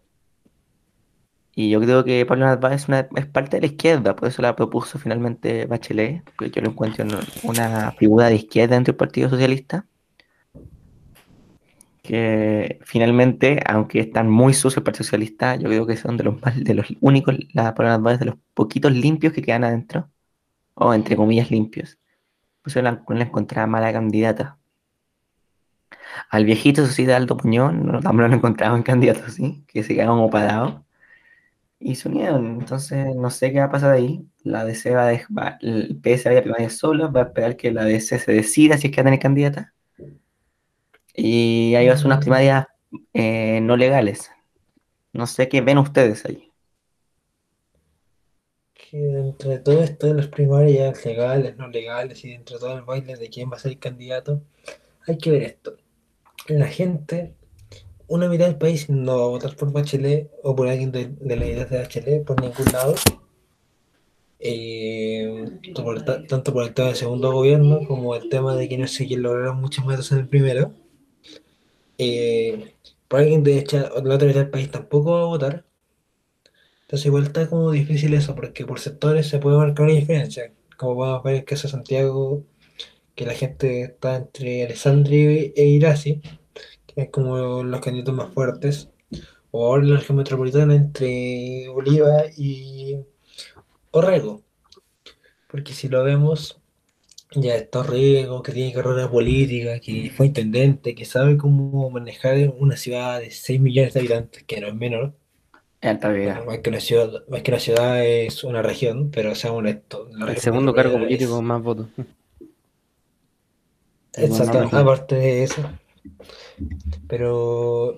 [1.53, 4.41] Y yo creo que Pablo Narváez es, una- es parte de la izquierda, por eso
[4.41, 7.11] la propuso finalmente Bachelet, porque yo lo encuentro en
[7.43, 9.85] una figura de izquierda dentro del Partido Socialista.
[12.03, 16.41] Que finalmente, aunque están muy sucios el Partido Socialista, yo creo que son de los
[16.41, 20.09] más, de los únicos, la Pablo Narváez de los poquitos limpios que quedan adentro
[20.73, 21.99] o entre comillas limpios.
[22.63, 24.57] Pues yo la, la encontraba mala candidata.
[26.29, 29.83] Al viejito, eso sí, de Aldo Puñón, no, también lo encontraba en candidato, sí, que
[29.83, 30.85] se quedaba como parado.
[31.83, 34.23] Y se unieron, entonces no sé qué va a pasar ahí.
[34.43, 37.23] La DC va a dejar, el PS va a ir a primaria solo, va a
[37.25, 39.73] esperar que la DC se decida si es que va a tener candidata.
[41.15, 42.67] Y ahí va a ser unas primarias
[43.13, 44.31] eh, no legales.
[45.13, 46.51] No sé qué ven ustedes ahí.
[48.73, 53.15] que entre todo esto de las primarias legales, no legales y entre todo el baile
[53.15, 54.43] de quién va a ser el candidato,
[55.07, 55.77] hay que ver esto.
[56.47, 57.35] La gente,
[58.11, 61.45] una mitad del país no va a votar por Bachelet o por alguien de, la
[61.45, 62.95] idea de Bachelet por ningún lado.
[64.39, 65.45] Eh,
[66.27, 69.21] tanto, por, el tema del segundo gobierno como el tema de que no sé quién
[69.21, 70.73] lograron muchos votos en el primero.
[71.97, 72.73] Eh,
[73.07, 75.65] por alguien de la otra mitad del país tampoco va a votar.
[76.81, 80.51] Entonces igual está como difícil eso, porque por sectores se puede marcar una diferencia.
[80.77, 82.43] Como podemos ver el caso de Santiago,
[83.15, 86.21] que la gente está entre Alessandri e Irasi,
[86.95, 88.89] que es como los candidatos más fuertes.
[89.51, 92.97] O ahora en la región metropolitana entre Oliva y
[93.91, 94.41] Orrego.
[95.47, 96.59] Porque si lo vemos,
[97.35, 102.77] ya está Orrego, que tiene carrera política, que fue intendente, que sabe cómo manejar una
[102.77, 105.13] ciudad de 6 millones de habitantes, que no es menor
[106.13, 106.43] vida.
[106.45, 110.09] más que una ciudad, más que una ciudad es una región, pero seamos honestos.
[110.27, 111.87] El segundo cargo político es- con más votos.
[114.13, 115.61] Exactamente, aparte de eso.
[117.07, 117.97] Pero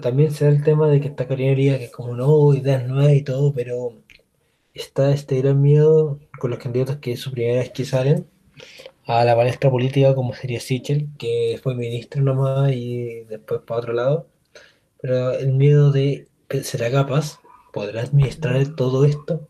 [0.00, 3.22] también se da el tema de que esta carinería que como no, ideas nuevas y
[3.22, 3.94] todo, pero
[4.74, 8.26] está este gran miedo con los candidatos que es su primera vez que salen
[9.06, 13.92] a la palestra política como sería Sichel, que fue ministro nomás y después para otro
[13.92, 14.28] lado.
[15.00, 17.40] Pero el miedo de que será capaz,
[17.72, 19.48] podrá administrar todo esto,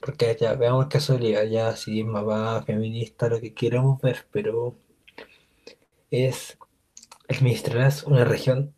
[0.00, 4.00] porque ya veamos el caso de Liga, ya si es mamá, feminista, lo que queramos
[4.00, 4.76] ver, pero
[6.10, 6.58] es
[7.36, 8.74] administrarás una región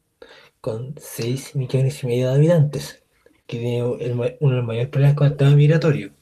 [0.60, 3.02] con 6 millones y medio de habitantes,
[3.46, 6.12] que tiene uno de los mayores problemas con el tema migratorio,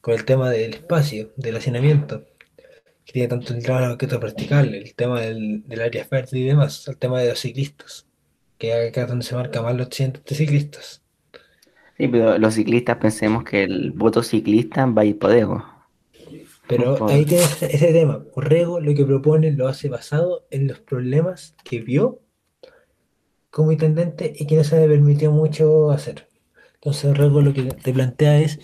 [0.00, 2.24] con el tema del espacio, del hacinamiento,
[3.04, 6.86] que tiene tanto el tema que practicable, el tema del, del área verde y demás,
[6.88, 8.06] el tema de los ciclistas,
[8.58, 11.02] que acá es donde se marca más los accidentes de ciclistas.
[11.96, 15.18] Sí, pero los ciclistas pensemos que el voto ciclista va a ir.
[16.76, 18.24] Pero ahí tienes ese tema.
[18.34, 22.20] Orrego lo que propone lo hace basado en los problemas que vio
[23.50, 26.28] como intendente y que no se le permitió mucho hacer.
[26.74, 28.58] Entonces Orrego lo que te plantea es,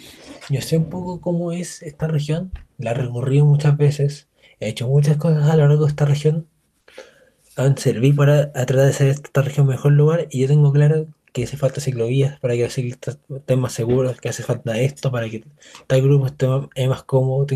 [0.48, 4.28] yo sé un poco cómo es esta región, la he recorrido muchas veces,
[4.60, 6.48] he hecho muchas cosas a lo largo de esta región,
[7.56, 11.06] han servido para a tratar de hacer esta región mejor lugar y yo tengo claro
[11.38, 15.10] que hace falta ciclovías para que los ciclistas estén más seguros, que hace falta esto
[15.10, 15.44] para que
[15.86, 16.46] tal grupo esté
[16.88, 17.46] más, cómodo,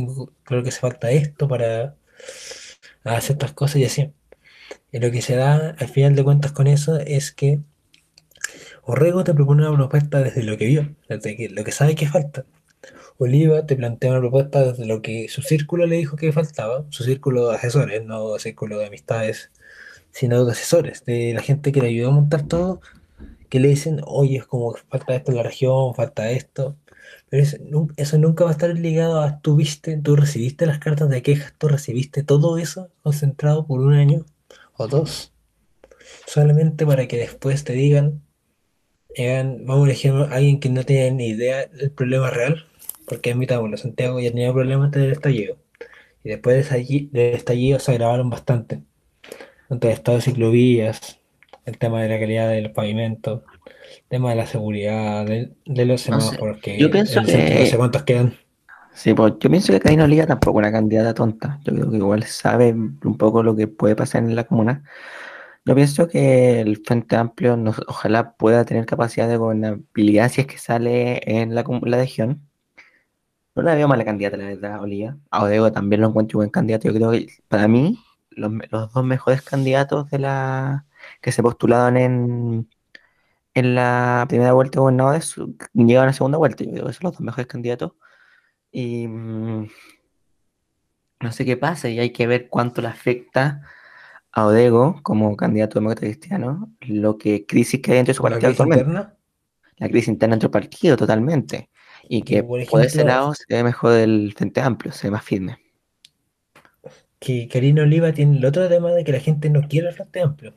[0.45, 1.97] claro que hace falta esto para
[3.05, 4.12] hacer estas cosas y así.
[4.92, 7.61] Y lo que se da al final de cuentas con eso es que
[8.85, 12.45] Orrego te propone una propuesta desde lo que vio, desde lo que sabe que falta.
[13.18, 17.05] Oliva te plantea una propuesta desde lo que su círculo le dijo que faltaba, su
[17.05, 19.53] círculo de asesores, no círculo de amistades,
[20.11, 22.81] sino de asesores, de la gente que le ayudó a montar todo,
[23.53, 26.77] que le dicen, oye, es como que falta esto en la región, falta esto.
[27.31, 30.81] Pero eso, nun- eso nunca va a estar ligado a tú viste, tú recibiste las
[30.81, 34.27] cartas de quejas, tú recibiste todo eso concentrado por un año
[34.79, 35.33] o dos,
[36.27, 38.23] solamente para que después te digan,
[39.67, 42.67] vamos a ejemplo, alguien que no tiene ni idea del problema real,
[43.07, 45.59] porque admitámoslo, Santiago ya tenía problemas antes del estallido,
[46.25, 48.83] y después del estalli- del estallido se agravaron bastante,
[49.71, 51.21] entre el estado de ciclovías,
[51.64, 56.09] el tema de la calidad del pavimento, el tema de la seguridad, de, de los
[56.09, 58.35] No sé, semáforos que yo pienso no que- sé cuántos quedan.
[58.94, 61.59] Sí, pues yo pienso que Karina Oliva tampoco es una candidata tonta.
[61.64, 64.85] Yo creo que igual sabe un poco lo que puede pasar en la comuna.
[65.64, 70.46] Yo pienso que el Frente Amplio nos- ojalá pueda tener capacidad de gobernabilidad si es
[70.46, 72.42] que sale en la, la región.
[73.55, 75.16] No la veo mala candidata, la verdad, Oliva.
[75.31, 76.88] A Odego también lo encuentro buen candidato.
[76.88, 77.98] Yo creo que para mí,
[78.31, 78.53] los
[78.92, 80.87] dos mejores candidatos de la
[81.23, 82.69] que se postularon en,
[83.55, 85.35] en la primera vuelta de gobernadores
[85.73, 86.65] llegaron a la segunda vuelta.
[86.65, 87.93] Yo creo que son los dos mejores candidatos.
[88.71, 89.69] Y mm,
[91.21, 93.63] no sé qué pasa, y hay que ver cuánto le afecta
[94.33, 98.31] a Odego como candidato demócrata cristiano lo que crisis que hay dentro de su ¿La
[98.31, 98.91] partido crisis actualmente.
[98.91, 99.17] interna?
[99.77, 101.71] La crisis interna dentro del partido, totalmente.
[102.09, 105.13] Y que por por ese ejemplo- lado se ve mejor el Frente Amplio, se ve
[105.13, 105.59] más firme.
[107.21, 110.21] que Karina Oliva tiene el otro tema de que la gente no quiere el Frente
[110.23, 110.55] Amplio.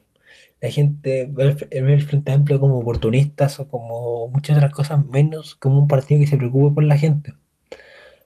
[0.66, 5.80] La gente ve el, Frente Amplio como oportunistas o como muchas otras cosas, menos como
[5.80, 7.36] un partido que se preocupe por la gente.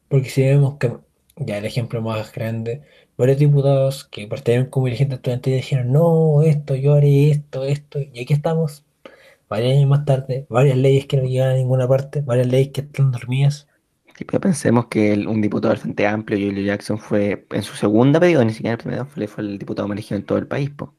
[0.07, 0.93] Porque si vemos que,
[1.37, 2.81] ya el ejemplo más grande,
[3.17, 8.21] varios diputados que partieron como dirigentes estudiantiles dijeron, no, esto, yo haré esto, esto, y
[8.21, 8.85] aquí estamos,
[9.49, 12.81] varios años más tarde, varias leyes que no llegan a ninguna parte, varias leyes que
[12.81, 13.67] están dormidas.
[14.17, 17.75] Sí, pero pensemos que el- un diputado del Frente Amplio, Julio Jackson, fue en su
[17.75, 20.47] segunda periodo, ni siquiera el primero, fue, fue el diputado más elegido en todo el
[20.47, 20.69] país.
[20.71, 20.98] po.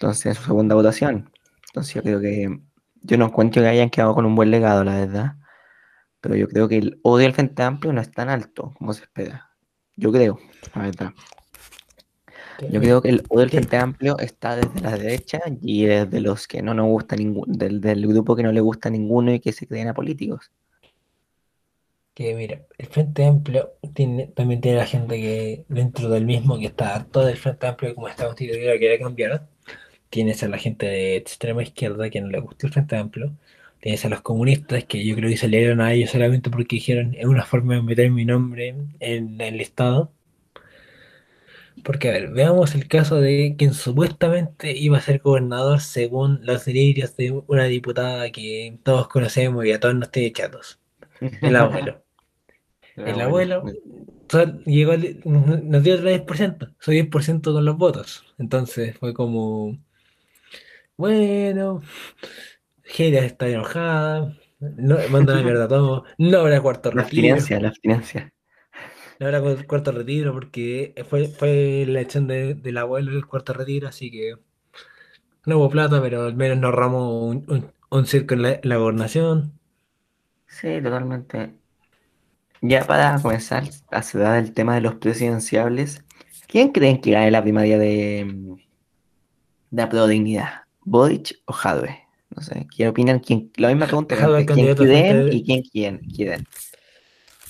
[0.00, 1.30] Entonces, en su segunda votación.
[1.68, 2.58] Entonces, yo creo que
[3.02, 5.34] yo no encuentro que hayan quedado con un buen legado, la verdad.
[6.22, 9.02] pero yo creo que el odio al Frente Amplio no es tan alto como se
[9.02, 9.50] espera.
[9.96, 10.38] Yo creo,
[10.74, 11.10] la verdad.
[12.70, 16.48] Yo creo que el odio al Frente Amplio está desde la derecha y desde los
[16.48, 19.52] que no nos gusta ningún, del, del grupo que no le gusta ninguno y que
[19.52, 20.50] se creen a políticos.
[22.14, 26.66] Que mira, el Frente Amplio tiene, también tiene la gente que dentro del mismo que
[26.66, 29.49] está harto del Frente Amplio como está constituido quiere cambiar.
[30.10, 33.32] Tienes a la gente de extrema izquierda que no le gusta el Frente Amplio.
[33.80, 37.14] Tienes a los comunistas que yo creo que se leyeron a ellos solamente porque dijeron
[37.18, 40.12] es una forma de meter mi nombre en el Estado.
[41.84, 46.64] Porque, a ver, veamos el caso de quien supuestamente iba a ser gobernador según los
[46.64, 50.78] delirios de una diputada que todos conocemos y a todos nos tiene chatos.
[51.20, 52.04] El abuelo.
[52.96, 53.64] El abuelo
[54.66, 54.92] llegó,
[55.24, 58.24] nos dio el 10%, soy 10% con los votos.
[58.38, 59.78] Entonces fue como,
[61.00, 61.80] bueno,
[62.84, 67.58] Geria está enojada, no, manda la mierda a todo, no habrá cuarto La retiro, abstinencia,
[67.58, 68.32] la abstinencia.
[69.18, 73.52] no habrá cu- cuarto retiro porque fue, fue la elección de- del abuelo el cuarto
[73.52, 74.34] retiro, así que
[75.44, 78.60] no hubo plata, pero al menos nos ramos un, un, un circo en la, en
[78.68, 79.52] la gobernación.
[80.46, 81.58] Sí, totalmente.
[82.62, 86.04] Ya para comenzar a cerrar el tema de los presidenciables,
[86.48, 88.56] ¿quién creen que gane la primaria de,
[89.70, 90.59] de Apruebo Dignidad?
[90.84, 91.98] ¿Boric o Jadwe?
[92.36, 93.20] No sé, ¿qué opinan?
[93.20, 94.66] ¿Quién, la misma pregunta Jadwe, ¿quién
[95.26, 96.46] de- y quién quieren?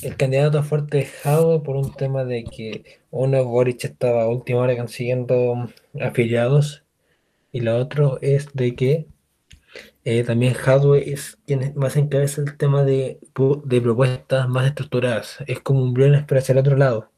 [0.03, 4.61] El candidato fuerte es Jadwe por un tema de que uno, Boric estaba a última
[4.61, 6.85] hora consiguiendo afiliados
[7.53, 9.09] y lo otro es de que
[10.05, 13.21] eh, también Jadwe es quien más encabeza el tema de,
[13.65, 15.39] de propuestas más estructuradas.
[15.47, 17.10] Es como un Briones pero hacia el otro lado.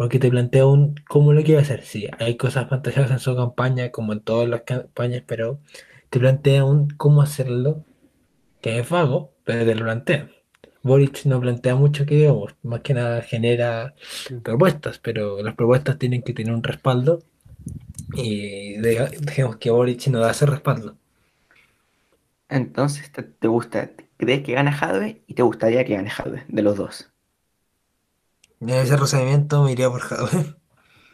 [0.00, 1.84] Porque te plantea un cómo lo quiere hacer.
[1.84, 5.60] Sí, hay cosas fantasiosas en su campaña, como en todas las campañas, pero
[6.08, 7.84] te plantea un cómo hacerlo,
[8.62, 10.30] que es vago, pero te lo plantea.
[10.82, 13.94] Boric no plantea mucho que digamos, más que nada genera
[14.42, 17.22] propuestas, pero las propuestas tienen que tener un respaldo
[18.14, 20.96] y digamos que Boric no da ese respaldo.
[22.48, 23.90] Entonces, ¿te, te gusta?
[24.16, 27.09] ¿Crees que gana Jadwe y te gustaría que gane Jadwe de los dos?
[28.60, 30.54] En ese procedimiento me iría por Jadwe.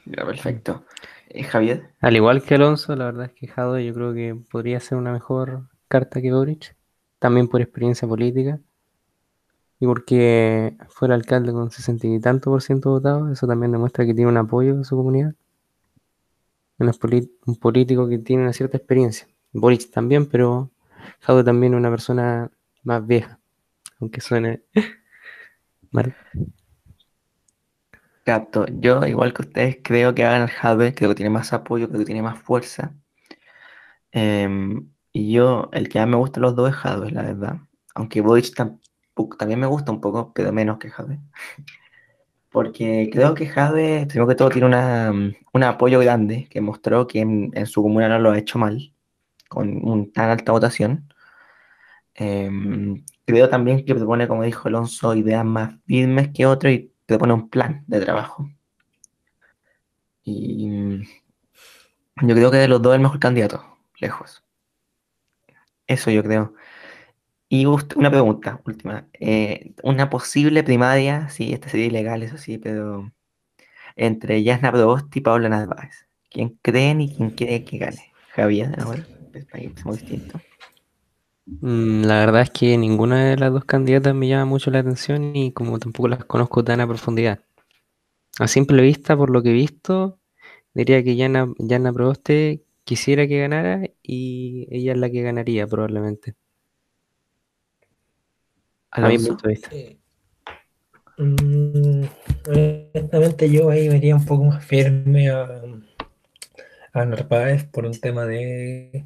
[0.04, 0.84] Ya, perfecto.
[1.28, 4.80] Eh, Javier, Al igual que Alonso, la verdad es que Jadwe yo creo que podría
[4.80, 6.76] ser una mejor carta que Boric,
[7.18, 8.60] también por experiencia política
[9.80, 14.04] y porque fue el alcalde con sesenta y tanto por ciento votado, eso también demuestra
[14.04, 15.34] que tiene un apoyo de su comunidad.
[17.00, 19.26] Poli- un político que tiene una cierta experiencia.
[19.52, 20.70] Boric también, pero
[21.20, 22.50] Jadwe también es una persona
[22.82, 23.38] más vieja,
[24.00, 24.62] aunque suene
[25.90, 26.14] mal.
[28.26, 28.66] Capto.
[28.68, 31.88] Yo, igual que ustedes, creo que va a ganar Jadwe, creo que tiene más apoyo,
[31.88, 32.94] creo que tiene más fuerza.
[34.12, 37.56] Em, y yo, el que más me gusta los dos es Jadwe, la verdad.
[37.94, 41.18] Aunque Boric tampoco- también me gusta un poco, pero menos que Jadwe.
[42.50, 47.06] Porque creo que Jadwe, primero que todo, tiene una, mm, un apoyo grande que mostró
[47.06, 48.92] que en, en su comuna no lo ha hecho mal,
[49.48, 51.08] con un tan alta votación.
[52.14, 57.32] Em, creo también que propone, como dijo Alonso, ideas más firmes que otro y propone
[57.32, 58.50] un plan de trabajo.
[60.22, 61.02] Y
[62.22, 64.42] yo creo que de los dos el mejor candidato, lejos.
[65.86, 66.54] Eso yo creo.
[67.48, 69.06] Y una pregunta, última.
[69.12, 73.12] Eh, una posible primaria, sí, esta sería ilegal, eso sí, pero
[73.94, 76.06] entre Yasna Proboste y Paula Narváez.
[76.28, 78.12] ¿Quién creen y quién quiere que gane?
[78.34, 80.40] Javier, ahora, es muy distinto.
[81.46, 85.34] Mm, La verdad es que ninguna de las dos candidatas me llama mucho la atención
[85.36, 87.40] y como tampoco las conozco tan a profundidad.
[88.40, 90.20] A simple vista, por lo que he visto,
[90.74, 96.36] diría que Yana, Yana Proboste quisiera que ganara y ella es la que ganaría probablemente,
[99.00, 99.18] a mi Alonso.
[99.18, 99.70] punto de vista.
[99.70, 99.98] Eh,
[101.18, 102.04] mm,
[102.48, 105.62] honestamente yo ahí me iría un poco más firme a,
[106.92, 109.04] a Narváez por un tema de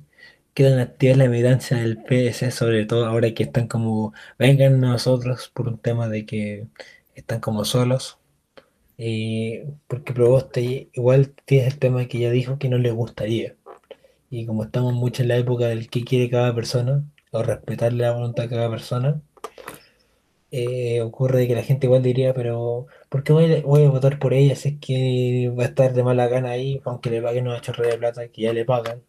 [0.54, 5.50] que tan activa la militancia del PS, sobre todo ahora que están como, vengan nosotros
[5.54, 6.66] por un tema de que
[7.14, 8.18] están como solos.
[8.98, 13.56] Y porque Proboste igual tiene el tema que ya dijo que no le gustaría.
[14.30, 18.12] Y como estamos mucho en la época del que quiere cada persona, o respetarle la
[18.12, 19.22] voluntad de cada persona,
[20.50, 24.34] eh, ocurre que la gente igual diría, pero ¿por qué voy voy a votar por
[24.34, 27.60] ella si es que va a estar de mala gana ahí, aunque le paguen una
[27.60, 29.02] chorrera de plata que ya le pagan?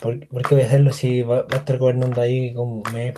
[0.00, 3.14] ¿Por, por qué voy a hacerlo si va, va a estar gobernando ahí como me...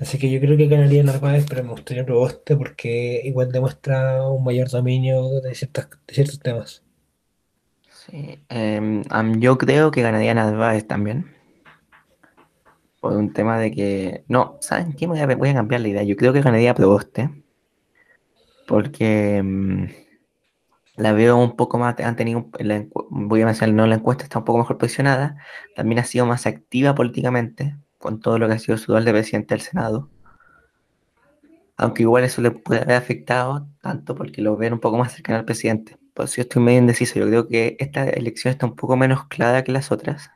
[0.00, 4.44] Así que yo creo que ganaría Narváez, pero me gustaría Proboste porque igual demuestra un
[4.44, 6.84] mayor dominio de, ciertas, de ciertos temas.
[7.88, 11.26] Sí, em, am, yo creo que ganaría Narváez también.
[13.00, 14.24] por un tema de que.
[14.28, 15.06] No, ¿saben qué?
[15.06, 16.02] Voy a, voy a cambiar la idea.
[16.02, 17.30] Yo creo que ganaría Proboste.
[18.66, 19.84] Porque mm,
[20.96, 21.98] la veo un poco más.
[22.00, 22.48] Han tenido.
[22.58, 25.36] la voy a mencionar, no, la encuesta está un poco mejor posicionada.
[25.74, 29.12] También ha sido más activa políticamente con todo lo que ha sido su rol de
[29.12, 30.08] presidente del Senado.
[31.76, 35.38] Aunque igual eso le puede haber afectado tanto porque lo ven un poco más cercano
[35.38, 35.96] al presidente.
[36.14, 37.18] Por eso yo estoy medio indeciso.
[37.18, 40.30] Yo creo que esta elección está un poco menos clara que las otras.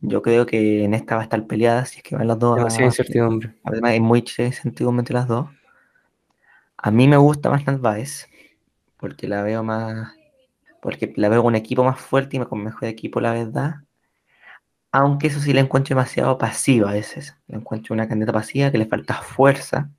[0.00, 2.56] Yo creo que en esta va a estar peleada si es que van los dos
[2.56, 3.54] Demasiada incertidumbre.
[3.64, 5.48] Además, hay muy sentido entre las dos.
[6.76, 8.28] A mí me gusta más Narváez,
[9.04, 10.14] porque la veo más.
[10.80, 13.74] Porque la veo un equipo más fuerte y con mejor equipo, la verdad.
[14.92, 17.36] Aunque eso sí la encuentro demasiado pasiva a veces.
[17.46, 19.90] La encuentro una candidata pasiva que le falta fuerza.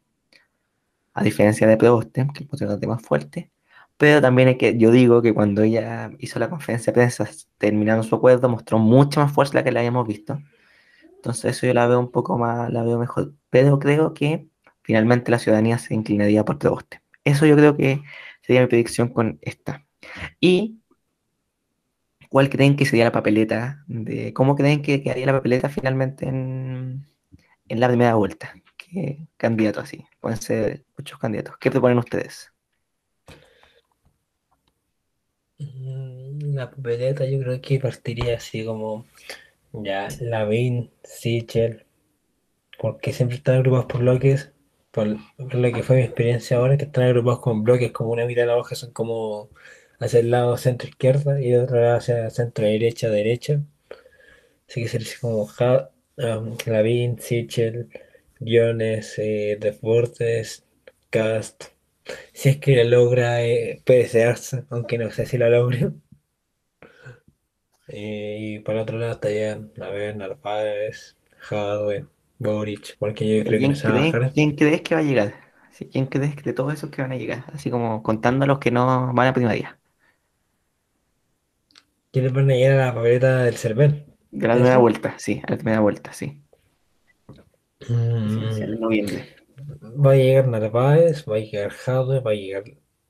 [1.14, 3.52] A diferencia de Proboste, que es bastante más fuerte.
[3.96, 7.30] Pero también hay que, yo digo que cuando ella hizo la conferencia de prensa
[7.60, 10.40] terminando su acuerdo, mostró mucha más fuerza la que la habíamos visto.
[11.18, 13.36] Entonces eso yo la veo un poco más, la veo mejor.
[13.52, 14.48] Pero creo que
[14.82, 17.02] finalmente la ciudadanía se inclinaría por Proboste.
[17.24, 18.02] Eso yo creo que
[18.46, 19.86] sería mi predicción con esta.
[20.40, 20.82] Y
[22.30, 23.84] ¿cuál creen que sería la papeleta?
[23.88, 27.06] De, ¿Cómo creen que quedaría la papeleta finalmente en,
[27.70, 28.54] en la primera vuelta?
[28.78, 30.06] ¿Qué candidato así?
[30.20, 31.58] Pueden ser muchos candidatos.
[31.60, 32.52] ¿Qué proponen ustedes?
[35.60, 39.06] Mm, La papeleta yo creo que partiría así como
[39.74, 41.86] ya Lavín, Sichel,
[42.80, 44.54] porque siempre están agrupados por bloques,
[44.96, 48.44] por, lo que fue mi experiencia ahora, que están agrupados con bloques, como una mitad
[48.44, 49.50] de la hoja son como
[50.00, 53.62] hacia el lado centro-izquierda y otra lado hacia centro-derecha-derecha.
[54.70, 57.90] Así que sería así como um, Lavín, Sichel,
[58.40, 60.66] Guiones, eh, Deportes,
[61.10, 61.66] Cast.
[62.34, 65.92] Si es que lo logra eh, Pérez Arce, aunque no sé si lo logre.
[67.88, 72.08] Eh, y por otro lado estaría, a ver, Narváez, Jadwe,
[72.40, 74.34] Boric, porque yo creo que ¿Quién, no se va a bajar.
[74.34, 75.34] quién crees que va a llegar?
[75.72, 77.46] Sí, ¿Quién crees que de todos esos que van a llegar?
[77.54, 79.80] Así como contando a los que no van a primaria.
[82.12, 84.06] ¿Quiénes van a llegar a la papeleta del Cervel?
[84.32, 86.44] De la primera vuelta, sí, a la primera vuelta, sí.
[87.88, 89.36] Mm, Sí, en noviembre.
[90.06, 92.64] va a llegar Narváez, va a llegar Jadwe, va a llegar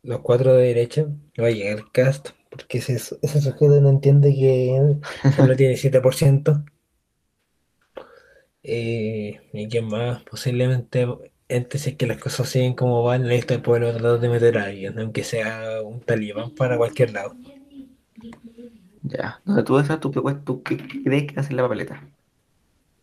[0.04, 1.06] los cuatro de derecha,
[1.42, 4.98] va a llegar Cast, porque ese, ese sujeto no entiende que
[5.30, 6.64] solo tiene 7%.
[8.68, 10.24] Eh, ¿y quién más?
[10.24, 11.08] Posiblemente,
[11.50, 14.58] antes si es que las cosas siguen como van, esto del pueblo tratar de meter
[14.58, 17.36] a alguien, aunque sea un talibán para cualquier lado.
[19.04, 19.40] Ya.
[19.46, 22.02] Donde tú esa tu propuesta, ¿tú qué crees que va a ser la papeleta?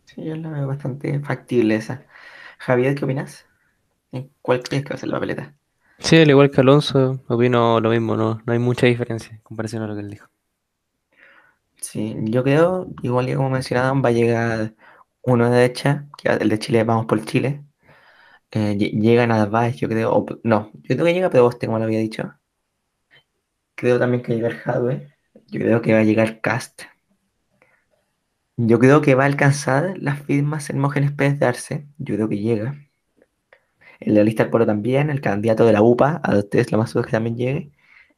[0.03, 2.05] Sí, yo la veo bastante factible esa.
[2.57, 3.45] Javier, ¿qué opinas?
[4.11, 5.53] ¿En ¿Cuál crees que va a ser la papeleta?
[5.99, 9.81] Sí, al igual que Alonso, opino lo mismo, no, no hay mucha diferencia en comparación
[9.83, 10.27] a lo que él dijo.
[11.77, 14.73] Sí, yo creo, igual que como mencionaban, va a llegar
[15.23, 17.65] uno de derecha, que el de Chile, vamos por Chile.
[18.51, 21.99] Eh, lle- llega Narváez, yo creo, no, yo creo que llega Proboste, como lo había
[21.99, 22.33] dicho.
[23.75, 25.13] Creo también que llega el Jadwe.
[25.51, 26.81] Yo creo que va a llegar Cast.
[28.57, 31.87] Yo creo que va a alcanzar las firmas Hermógenes Pérez de Arce.
[31.99, 32.73] Yo creo que llega.
[33.99, 36.77] El de la lista del pueblo también, el candidato de la UPA, a ustedes lo
[36.77, 37.71] más seguro que también llegue.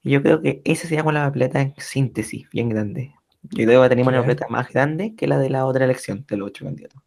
[0.04, 3.16] Y yo creo que esa sería como la papeleta en síntesis, bien grande.
[3.52, 6.38] Yo creo que tenemos una papeleta más grande que la de la otra elección, de
[6.38, 7.02] los ocho candidatos.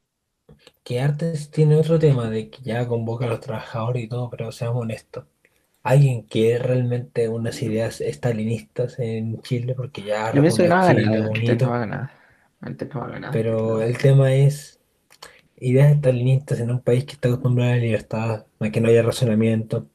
[0.82, 4.51] Que Artes tiene otro tema de que ya convoca a los trabajadores y todo, pero
[4.53, 5.24] seamos honestos.
[5.82, 9.74] ¿Alguien quiere realmente unas ideas estalinistas en Chile?
[9.74, 11.64] Porque ya Yo pienso que no va a ganar, antes bonito.
[11.64, 12.11] no va a ganar.
[12.61, 13.32] Antes no va a ganar.
[13.32, 14.80] Pero el tema es
[15.57, 19.03] ideas estalinistas en un país que está acostumbrado a la libertad, a que no haya
[19.03, 19.89] razonamiento,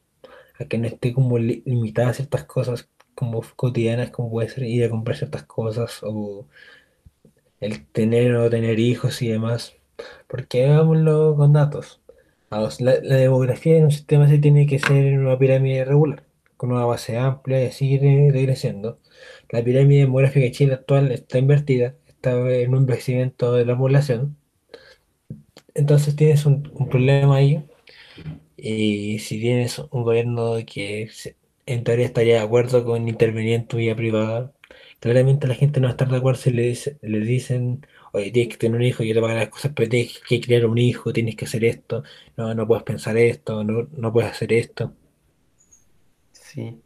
[0.58, 4.64] a que no esté como li- limitada a ciertas cosas como cotidianas, como puede ser
[4.64, 6.46] ir a comprar ciertas cosas o
[7.60, 9.74] el tener o no tener hijos y demás.
[10.28, 12.00] Porque hagámoslo con datos.
[12.50, 16.24] Vamos, la, la demografía en un sistema así tiene que ser una pirámide regular,
[16.56, 18.98] con una base amplia y así ir creciendo.
[19.50, 24.36] La pirámide demográfica de Chile actual está invertida, está en un envejecimiento de la población.
[25.74, 27.64] Entonces tienes un, un problema ahí.
[28.56, 31.36] Y si tienes un gobierno que se-
[31.66, 34.52] en teoría estaría de acuerdo con intervenir en tu vida privada,
[35.00, 38.30] claramente la gente no va a estar de acuerdo si le, dice- le dicen, oye,
[38.30, 40.66] tienes que tener un hijo y yo te pagar las cosas, pero tienes que criar
[40.66, 42.02] un hijo, tienes que hacer esto,
[42.36, 44.94] no, no puedes pensar esto, no, no puedes hacer esto.
[46.32, 46.82] Sí.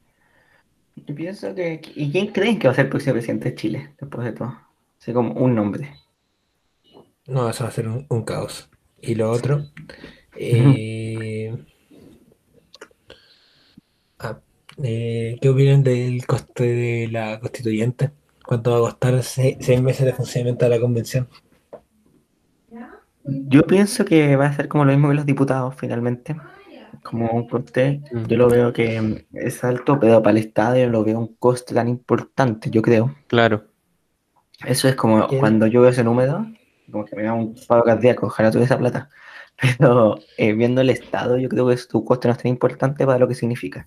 [0.96, 1.80] Yo pienso que.
[1.94, 4.54] ¿Y quién creen que va a ser el próximo presidente de Chile, después de todo?
[5.00, 5.94] Así como un nombre.
[7.26, 8.70] No, eso va a ser un, un caos.
[9.00, 9.66] Y lo otro,
[10.34, 11.54] eh,
[14.18, 14.40] ah,
[14.82, 18.10] eh, ¿qué opinan del coste de la constituyente?
[18.46, 21.28] ¿Cuánto va a costar se- seis meses de funcionamiento de la convención?
[23.24, 26.36] Yo pienso que va a ser como lo mismo que los diputados finalmente,
[27.02, 28.00] como un coste.
[28.26, 31.88] Yo lo veo que es alto, pero para el estadio lo veo un coste tan
[31.88, 33.14] importante, yo creo.
[33.26, 33.64] Claro.
[34.64, 35.40] Eso es como ¿Quién?
[35.40, 36.46] cuando yo veo ese número,
[36.90, 39.10] como que me da un paro cardíaco, ojalá tuviera esa plata.
[39.78, 43.18] Pero eh, viendo el estado, yo creo que su coste no es tan importante para
[43.18, 43.86] lo que significa.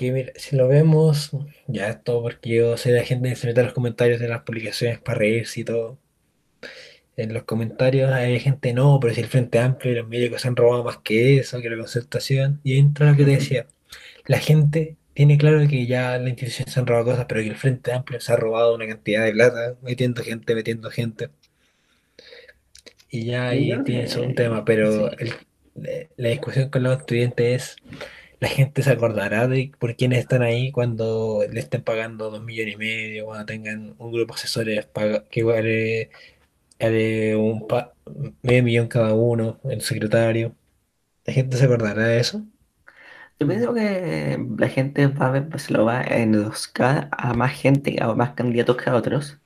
[0.00, 1.30] Que mira, si lo vemos,
[1.66, 4.28] ya es todo porque yo soy la gente que se mete a los comentarios de
[4.28, 5.98] las publicaciones para reírse y todo.
[7.18, 10.48] En los comentarios hay gente, no, pero si el Frente Amplio y los médicos se
[10.48, 12.62] han robado más que eso, que la concertación.
[12.64, 13.66] Y entra lo que te decía.
[14.26, 17.56] La gente tiene claro que ya las instituciones se han robado cosas, pero que el
[17.56, 21.28] Frente Amplio se ha robado una cantidad de plata, metiendo gente, metiendo gente.
[23.10, 25.34] Y ya ahí tienes que- un tema, pero el-
[25.74, 27.76] la- la discusión con los estudiantes es
[28.40, 32.74] la gente se acordará de por quiénes están ahí cuando le estén pagando dos millones
[32.74, 34.88] y medio, cuando tengan un grupo de asesores
[35.30, 36.10] que vale,
[37.36, 37.92] un pa-
[38.42, 40.54] medio millón cada uno, el secretario.
[41.26, 42.46] ¿La gente se acordará de eso?
[43.38, 47.52] Yo pienso que la gente va a pues, se lo va a enroscar a más
[47.60, 49.40] gente, a más candidatos que a otros.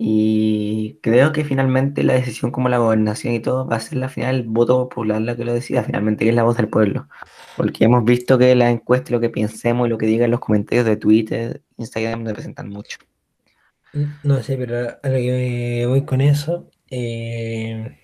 [0.00, 4.08] Y creo que finalmente la decisión como la gobernación y todo va a ser la
[4.08, 7.08] final el voto popular la que lo decida, finalmente que es la voz del pueblo.
[7.56, 10.86] Porque hemos visto que la encuesta, lo que pensemos y lo que digan los comentarios
[10.86, 12.98] de Twitter, Instagram representan mucho.
[14.22, 17.98] No sé, pero a lo que voy con eso, eh,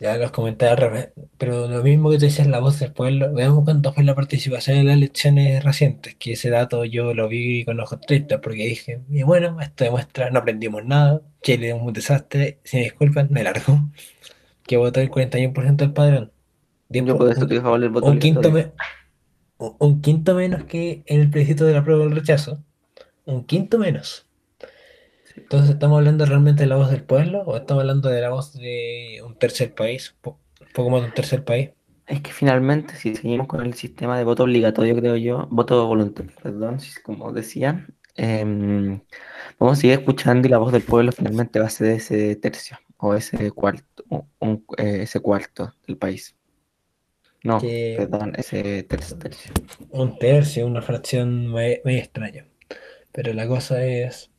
[0.00, 3.32] ya los comentarios, al revés, pero lo mismo que te decías la voz del pueblo,
[3.32, 7.64] veamos cuánto fue la participación en las elecciones recientes, que ese dato yo lo vi
[7.64, 11.92] con ojos tristes, porque dije, y bueno, esto demuestra, no aprendimos nada, Chile es un
[11.92, 13.80] desastre, si me disculpan, me largo,
[14.66, 16.32] que votó el 41% del padrón.
[17.06, 18.72] Yo po- por eso un- del voto un quinto, me-
[19.58, 22.62] un- un quinto menos que en el plebiscito de la prueba del rechazo.
[23.24, 24.27] Un quinto menos.
[25.42, 28.52] Entonces, ¿estamos hablando realmente de la voz del pueblo o estamos hablando de la voz
[28.54, 30.14] de un tercer país?
[30.24, 30.36] Un
[30.74, 31.70] poco más de un tercer país.
[32.06, 36.32] Es que finalmente, si seguimos con el sistema de voto obligatorio, creo yo, voto voluntario,
[36.42, 37.86] perdón, como decía,
[38.16, 39.00] em,
[39.58, 42.78] vamos a seguir escuchando y la voz del pueblo finalmente va a ser ese tercio
[42.96, 44.04] o ese cuarto,
[44.40, 46.34] un- eh, ese cuarto del país.
[47.44, 49.16] No, Que- perdón, ese tercio.
[49.18, 49.52] tercio.
[49.90, 52.46] Un tercio, una fracción me- medio extraña.
[53.12, 54.30] Pero la cosa es,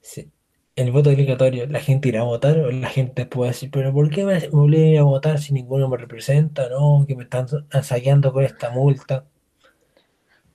[0.00, 0.30] si
[0.76, 4.10] el voto obligatorio, ¿la gente irá a votar o la gente puede decir, pero ¿por
[4.10, 6.68] qué me, me obligan a ir a votar si ninguno me representa?
[6.68, 7.46] No, que me están
[7.82, 9.26] saqueando con esta multa.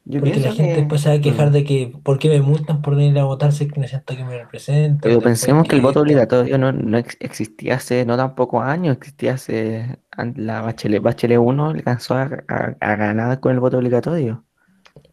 [0.06, 1.52] Yo Porque la gente que- después se va a quejar mm.
[1.52, 3.88] de que, ¿por qué me multan por no ir a votar si es que no
[3.88, 5.00] siento que me representan?
[5.00, 8.96] Pero pensemos que el voto obligatorio no, no ex- existía hace no tan pocos años,
[8.98, 9.98] existía hace
[10.36, 14.46] la Bachelet, Bachelet 1 alcanzó a, a- a ganar con el voto obligatorio.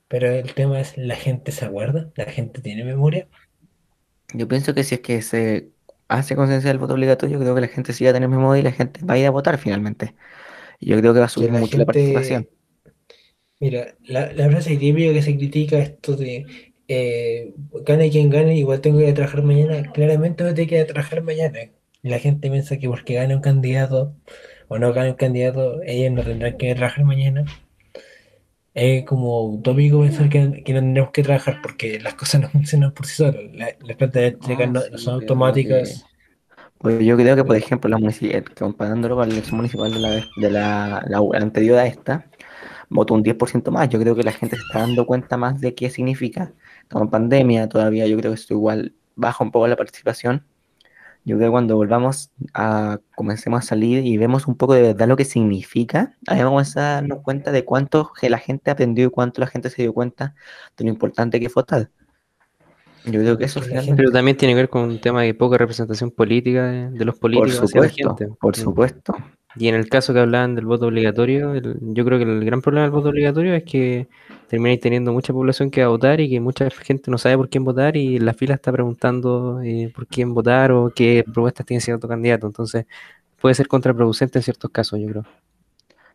[0.06, 2.10] Pero el tema es, ¿la gente se acuerda?
[2.14, 3.26] ¿La gente tiene memoria?
[4.34, 5.72] Yo pienso que si es que se
[6.08, 8.64] hace conciencia del voto obligatorio, creo que la gente sí va a tener memoria y
[8.64, 10.14] la gente va a ir a votar finalmente.
[10.80, 12.48] Y yo creo que va a Que subir la mucho la participación.
[13.60, 16.46] Mira, la, la frase típica que se critica esto de
[16.88, 17.54] eh,
[17.86, 19.92] gane quien gane, igual tengo que ir a trabajar mañana.
[19.92, 21.58] Claramente no tengo que ir a trabajar mañana.
[22.02, 24.16] La gente piensa que porque gane un candidato
[24.68, 27.44] o no gane un candidato, ellos no tendrán que ir a trabajar mañana.
[28.74, 32.92] Es como utópico pensar que, que no tendremos que trabajar porque las cosas no funcionan
[32.94, 33.36] por sí solas.
[33.52, 36.08] La- Las plantas eléctricas Ah, no, no son automáticas.
[36.78, 40.10] Pues yo creo que, por ejemplo, la munici- comparándolo con la elección municipal de la,
[40.36, 42.26] de la, la anterior a esta,
[42.90, 43.88] votó un 10% más.
[43.90, 46.54] Yo creo que la gente se está dando cuenta más de qué significa.
[46.82, 50.46] Estamos en pandemia todavía, yo creo que esto igual baja un poco la participación.
[51.24, 55.06] Yo creo que cuando volvamos a comencemos a salir y vemos un poco de verdad
[55.06, 59.40] lo que significa, ahí vamos a darnos cuenta de cuánto la gente aprendió y cuánto
[59.40, 60.34] la gente se dio cuenta
[60.76, 61.90] de lo importante que es votar.
[63.04, 63.96] Yo creo que eso finalmente...
[63.96, 67.14] Pero también tiene que ver con un tema de poca representación política de, de los
[67.16, 68.28] Por políticos hacia la gente.
[68.40, 69.14] por supuesto.
[69.56, 72.62] Y en el caso que hablaban del voto obligatorio, el- yo creo que el gran
[72.62, 74.08] problema del voto obligatorio es que
[74.52, 77.48] termináis teniendo mucha población que va a votar y que mucha gente no sabe por
[77.48, 81.80] quién votar y la fila está preguntando eh, por quién votar o qué propuestas tiene
[81.80, 82.48] cierto candidato.
[82.48, 82.84] Entonces
[83.40, 85.24] puede ser contraproducente en ciertos casos, yo creo.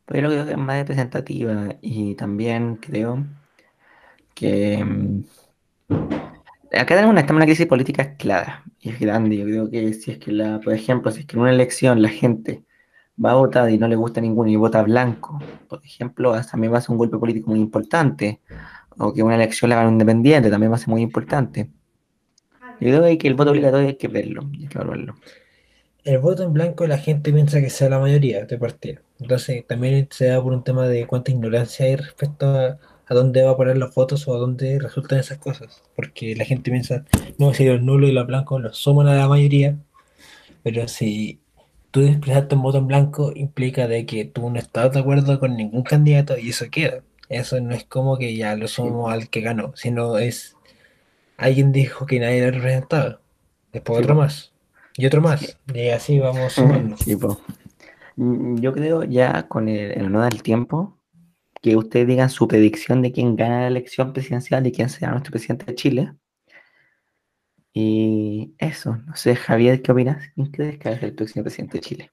[0.05, 3.25] Pero yo creo que es más representativa y también creo
[4.35, 5.23] que mm,
[6.73, 9.35] acá tenemos una, estamos una crisis política clara y es grande.
[9.35, 12.03] Yo creo que si es que, la, por ejemplo, si es que en una elección
[12.03, 12.66] la gente
[13.23, 16.77] va a votar y no le gusta ninguno y vota blanco, por ejemplo, también va
[16.77, 18.41] a ser un golpe político muy importante.
[18.99, 21.69] O que una elección la gane un independiente también va a ser muy importante.
[22.79, 25.15] Yo creo que el voto obligatorio hay que verlo, hay que evaluarlo.
[26.03, 29.01] El voto en blanco la gente piensa que sea la mayoría de partido.
[29.19, 33.43] Entonces también se da por un tema de cuánta ignorancia hay respecto a, a dónde
[33.43, 35.83] va a poner los votos o a dónde resultan esas cosas.
[35.95, 37.05] Porque la gente piensa,
[37.37, 39.77] no, si los nulos y los blancos los suman a la mayoría,
[40.63, 41.39] pero si
[41.97, 45.55] tú expresaste un voto en blanco, implica de que tú no estás de acuerdo con
[45.57, 47.03] ningún candidato y eso queda.
[47.29, 50.57] Eso no es como que ya lo sumo al que ganó, sino es
[51.37, 53.21] alguien dijo que nadie lo representaba.
[53.73, 54.15] Después Sí, otro po.
[54.15, 54.53] más.
[54.97, 55.59] Y otro más.
[55.73, 56.97] Y así vamos sumando.
[56.97, 57.17] Sí.
[58.15, 60.99] Mm, Yo creo ya con el, el honor del tiempo,
[61.61, 65.31] que ustedes digan su predicción de quién gana la elección presidencial y quién será nuestro
[65.31, 66.13] presidente de Chile.
[67.79, 70.31] Y eso, no sé, Javier, ¿qué opinas?
[70.33, 72.11] ¿Quién crees que va a ser el próximo presidente de Chile?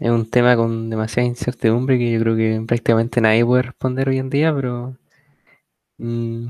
[0.00, 4.16] Es un tema con demasiada incertidumbre que yo creo que prácticamente nadie puede responder hoy
[4.16, 4.96] en día, pero
[5.98, 6.46] mm,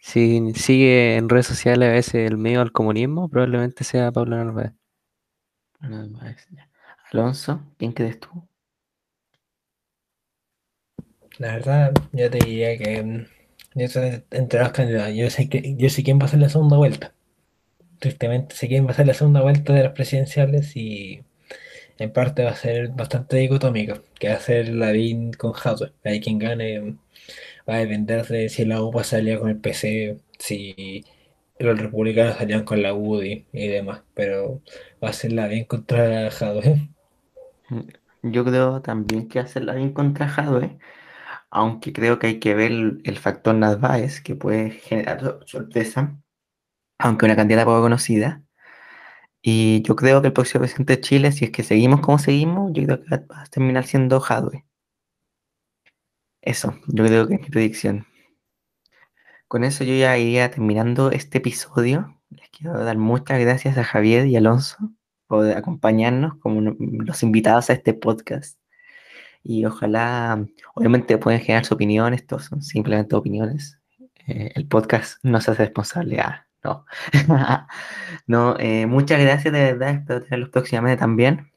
[0.00, 4.72] si sigue en redes sociales a veces el medio al comunismo, probablemente sea Pablo Narváez.
[5.82, 6.48] Es-.
[7.12, 8.30] Alonso, ¿quién crees tú?
[11.36, 13.26] La verdad, yo te diría que mm,
[13.74, 17.13] entre los candidatos, yo sé que yo sé quién va a ser la segunda vuelta.
[17.98, 21.22] Tristemente sé quién va a ser la segunda vuelta de las presidenciales y
[21.98, 25.92] en parte va a ser bastante dicotómica, que va a ser Lavín con Jadwe.
[26.04, 26.96] Ahí quien gane
[27.68, 31.04] va a depender de si la UPA salía con el PC, si
[31.58, 34.60] los republicanos salían con la UDI y demás, pero
[35.02, 36.88] va a ser Lavín contra Jadwe.
[38.22, 40.78] Yo creo también que hacerla bien contra Jadwe,
[41.50, 42.72] aunque creo que hay que ver
[43.04, 46.18] el, factor Narváez, que puede generar sor- sorpresa,
[46.98, 48.42] aunque una candidata poco conocida.
[49.42, 52.72] Y yo creo que el próximo presidente de Chile, si es que seguimos como seguimos,
[52.72, 54.64] yo creo que va a terminar siendo Jadwe.
[56.42, 58.06] Eso, yo creo que es mi predicción.
[59.48, 62.20] Con eso yo ya iría terminando este episodio.
[62.30, 64.76] Les quiero dar muchas gracias a Javier y Alonso
[65.26, 68.58] por acompañarnos como los invitados a este podcast.
[69.42, 73.78] Y ojalá, obviamente pueden generar su opinión, estos son simplemente opiniones.
[74.26, 76.20] Eh, el podcast no se hace responsable.
[76.20, 76.86] Ah, no.
[78.26, 81.52] no, eh, muchas gracias de verdad, espero tenerlos próximamente también.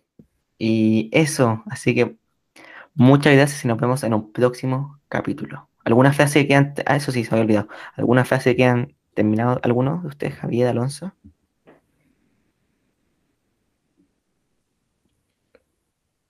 [0.60, 2.18] Y eso, así que
[2.96, 5.70] muchas gracias y nos vemos en un próximo capítulo.
[5.86, 6.74] ¿Alguna frase que quieran?
[6.86, 7.70] Ah, eso sí, se me había olvidado.
[7.96, 11.14] ¿Alguna frase que han terminado alguno de ustedes, Javier, Alonso?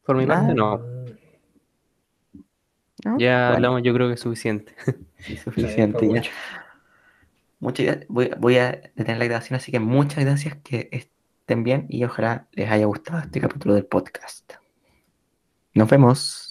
[0.04, 0.80] Por mi parte, no.
[3.06, 3.18] ¿No?
[3.20, 4.76] Ya Bueno, hablamos, yo creo que es suficiente.
[5.18, 6.24] sí, suficiente ya.
[7.60, 12.04] Muchas voy, voy a detener la grabación, así que muchas gracias, que estén bien y
[12.04, 14.54] ojalá les haya gustado este capítulo del podcast.
[15.74, 16.47] Nos vemos.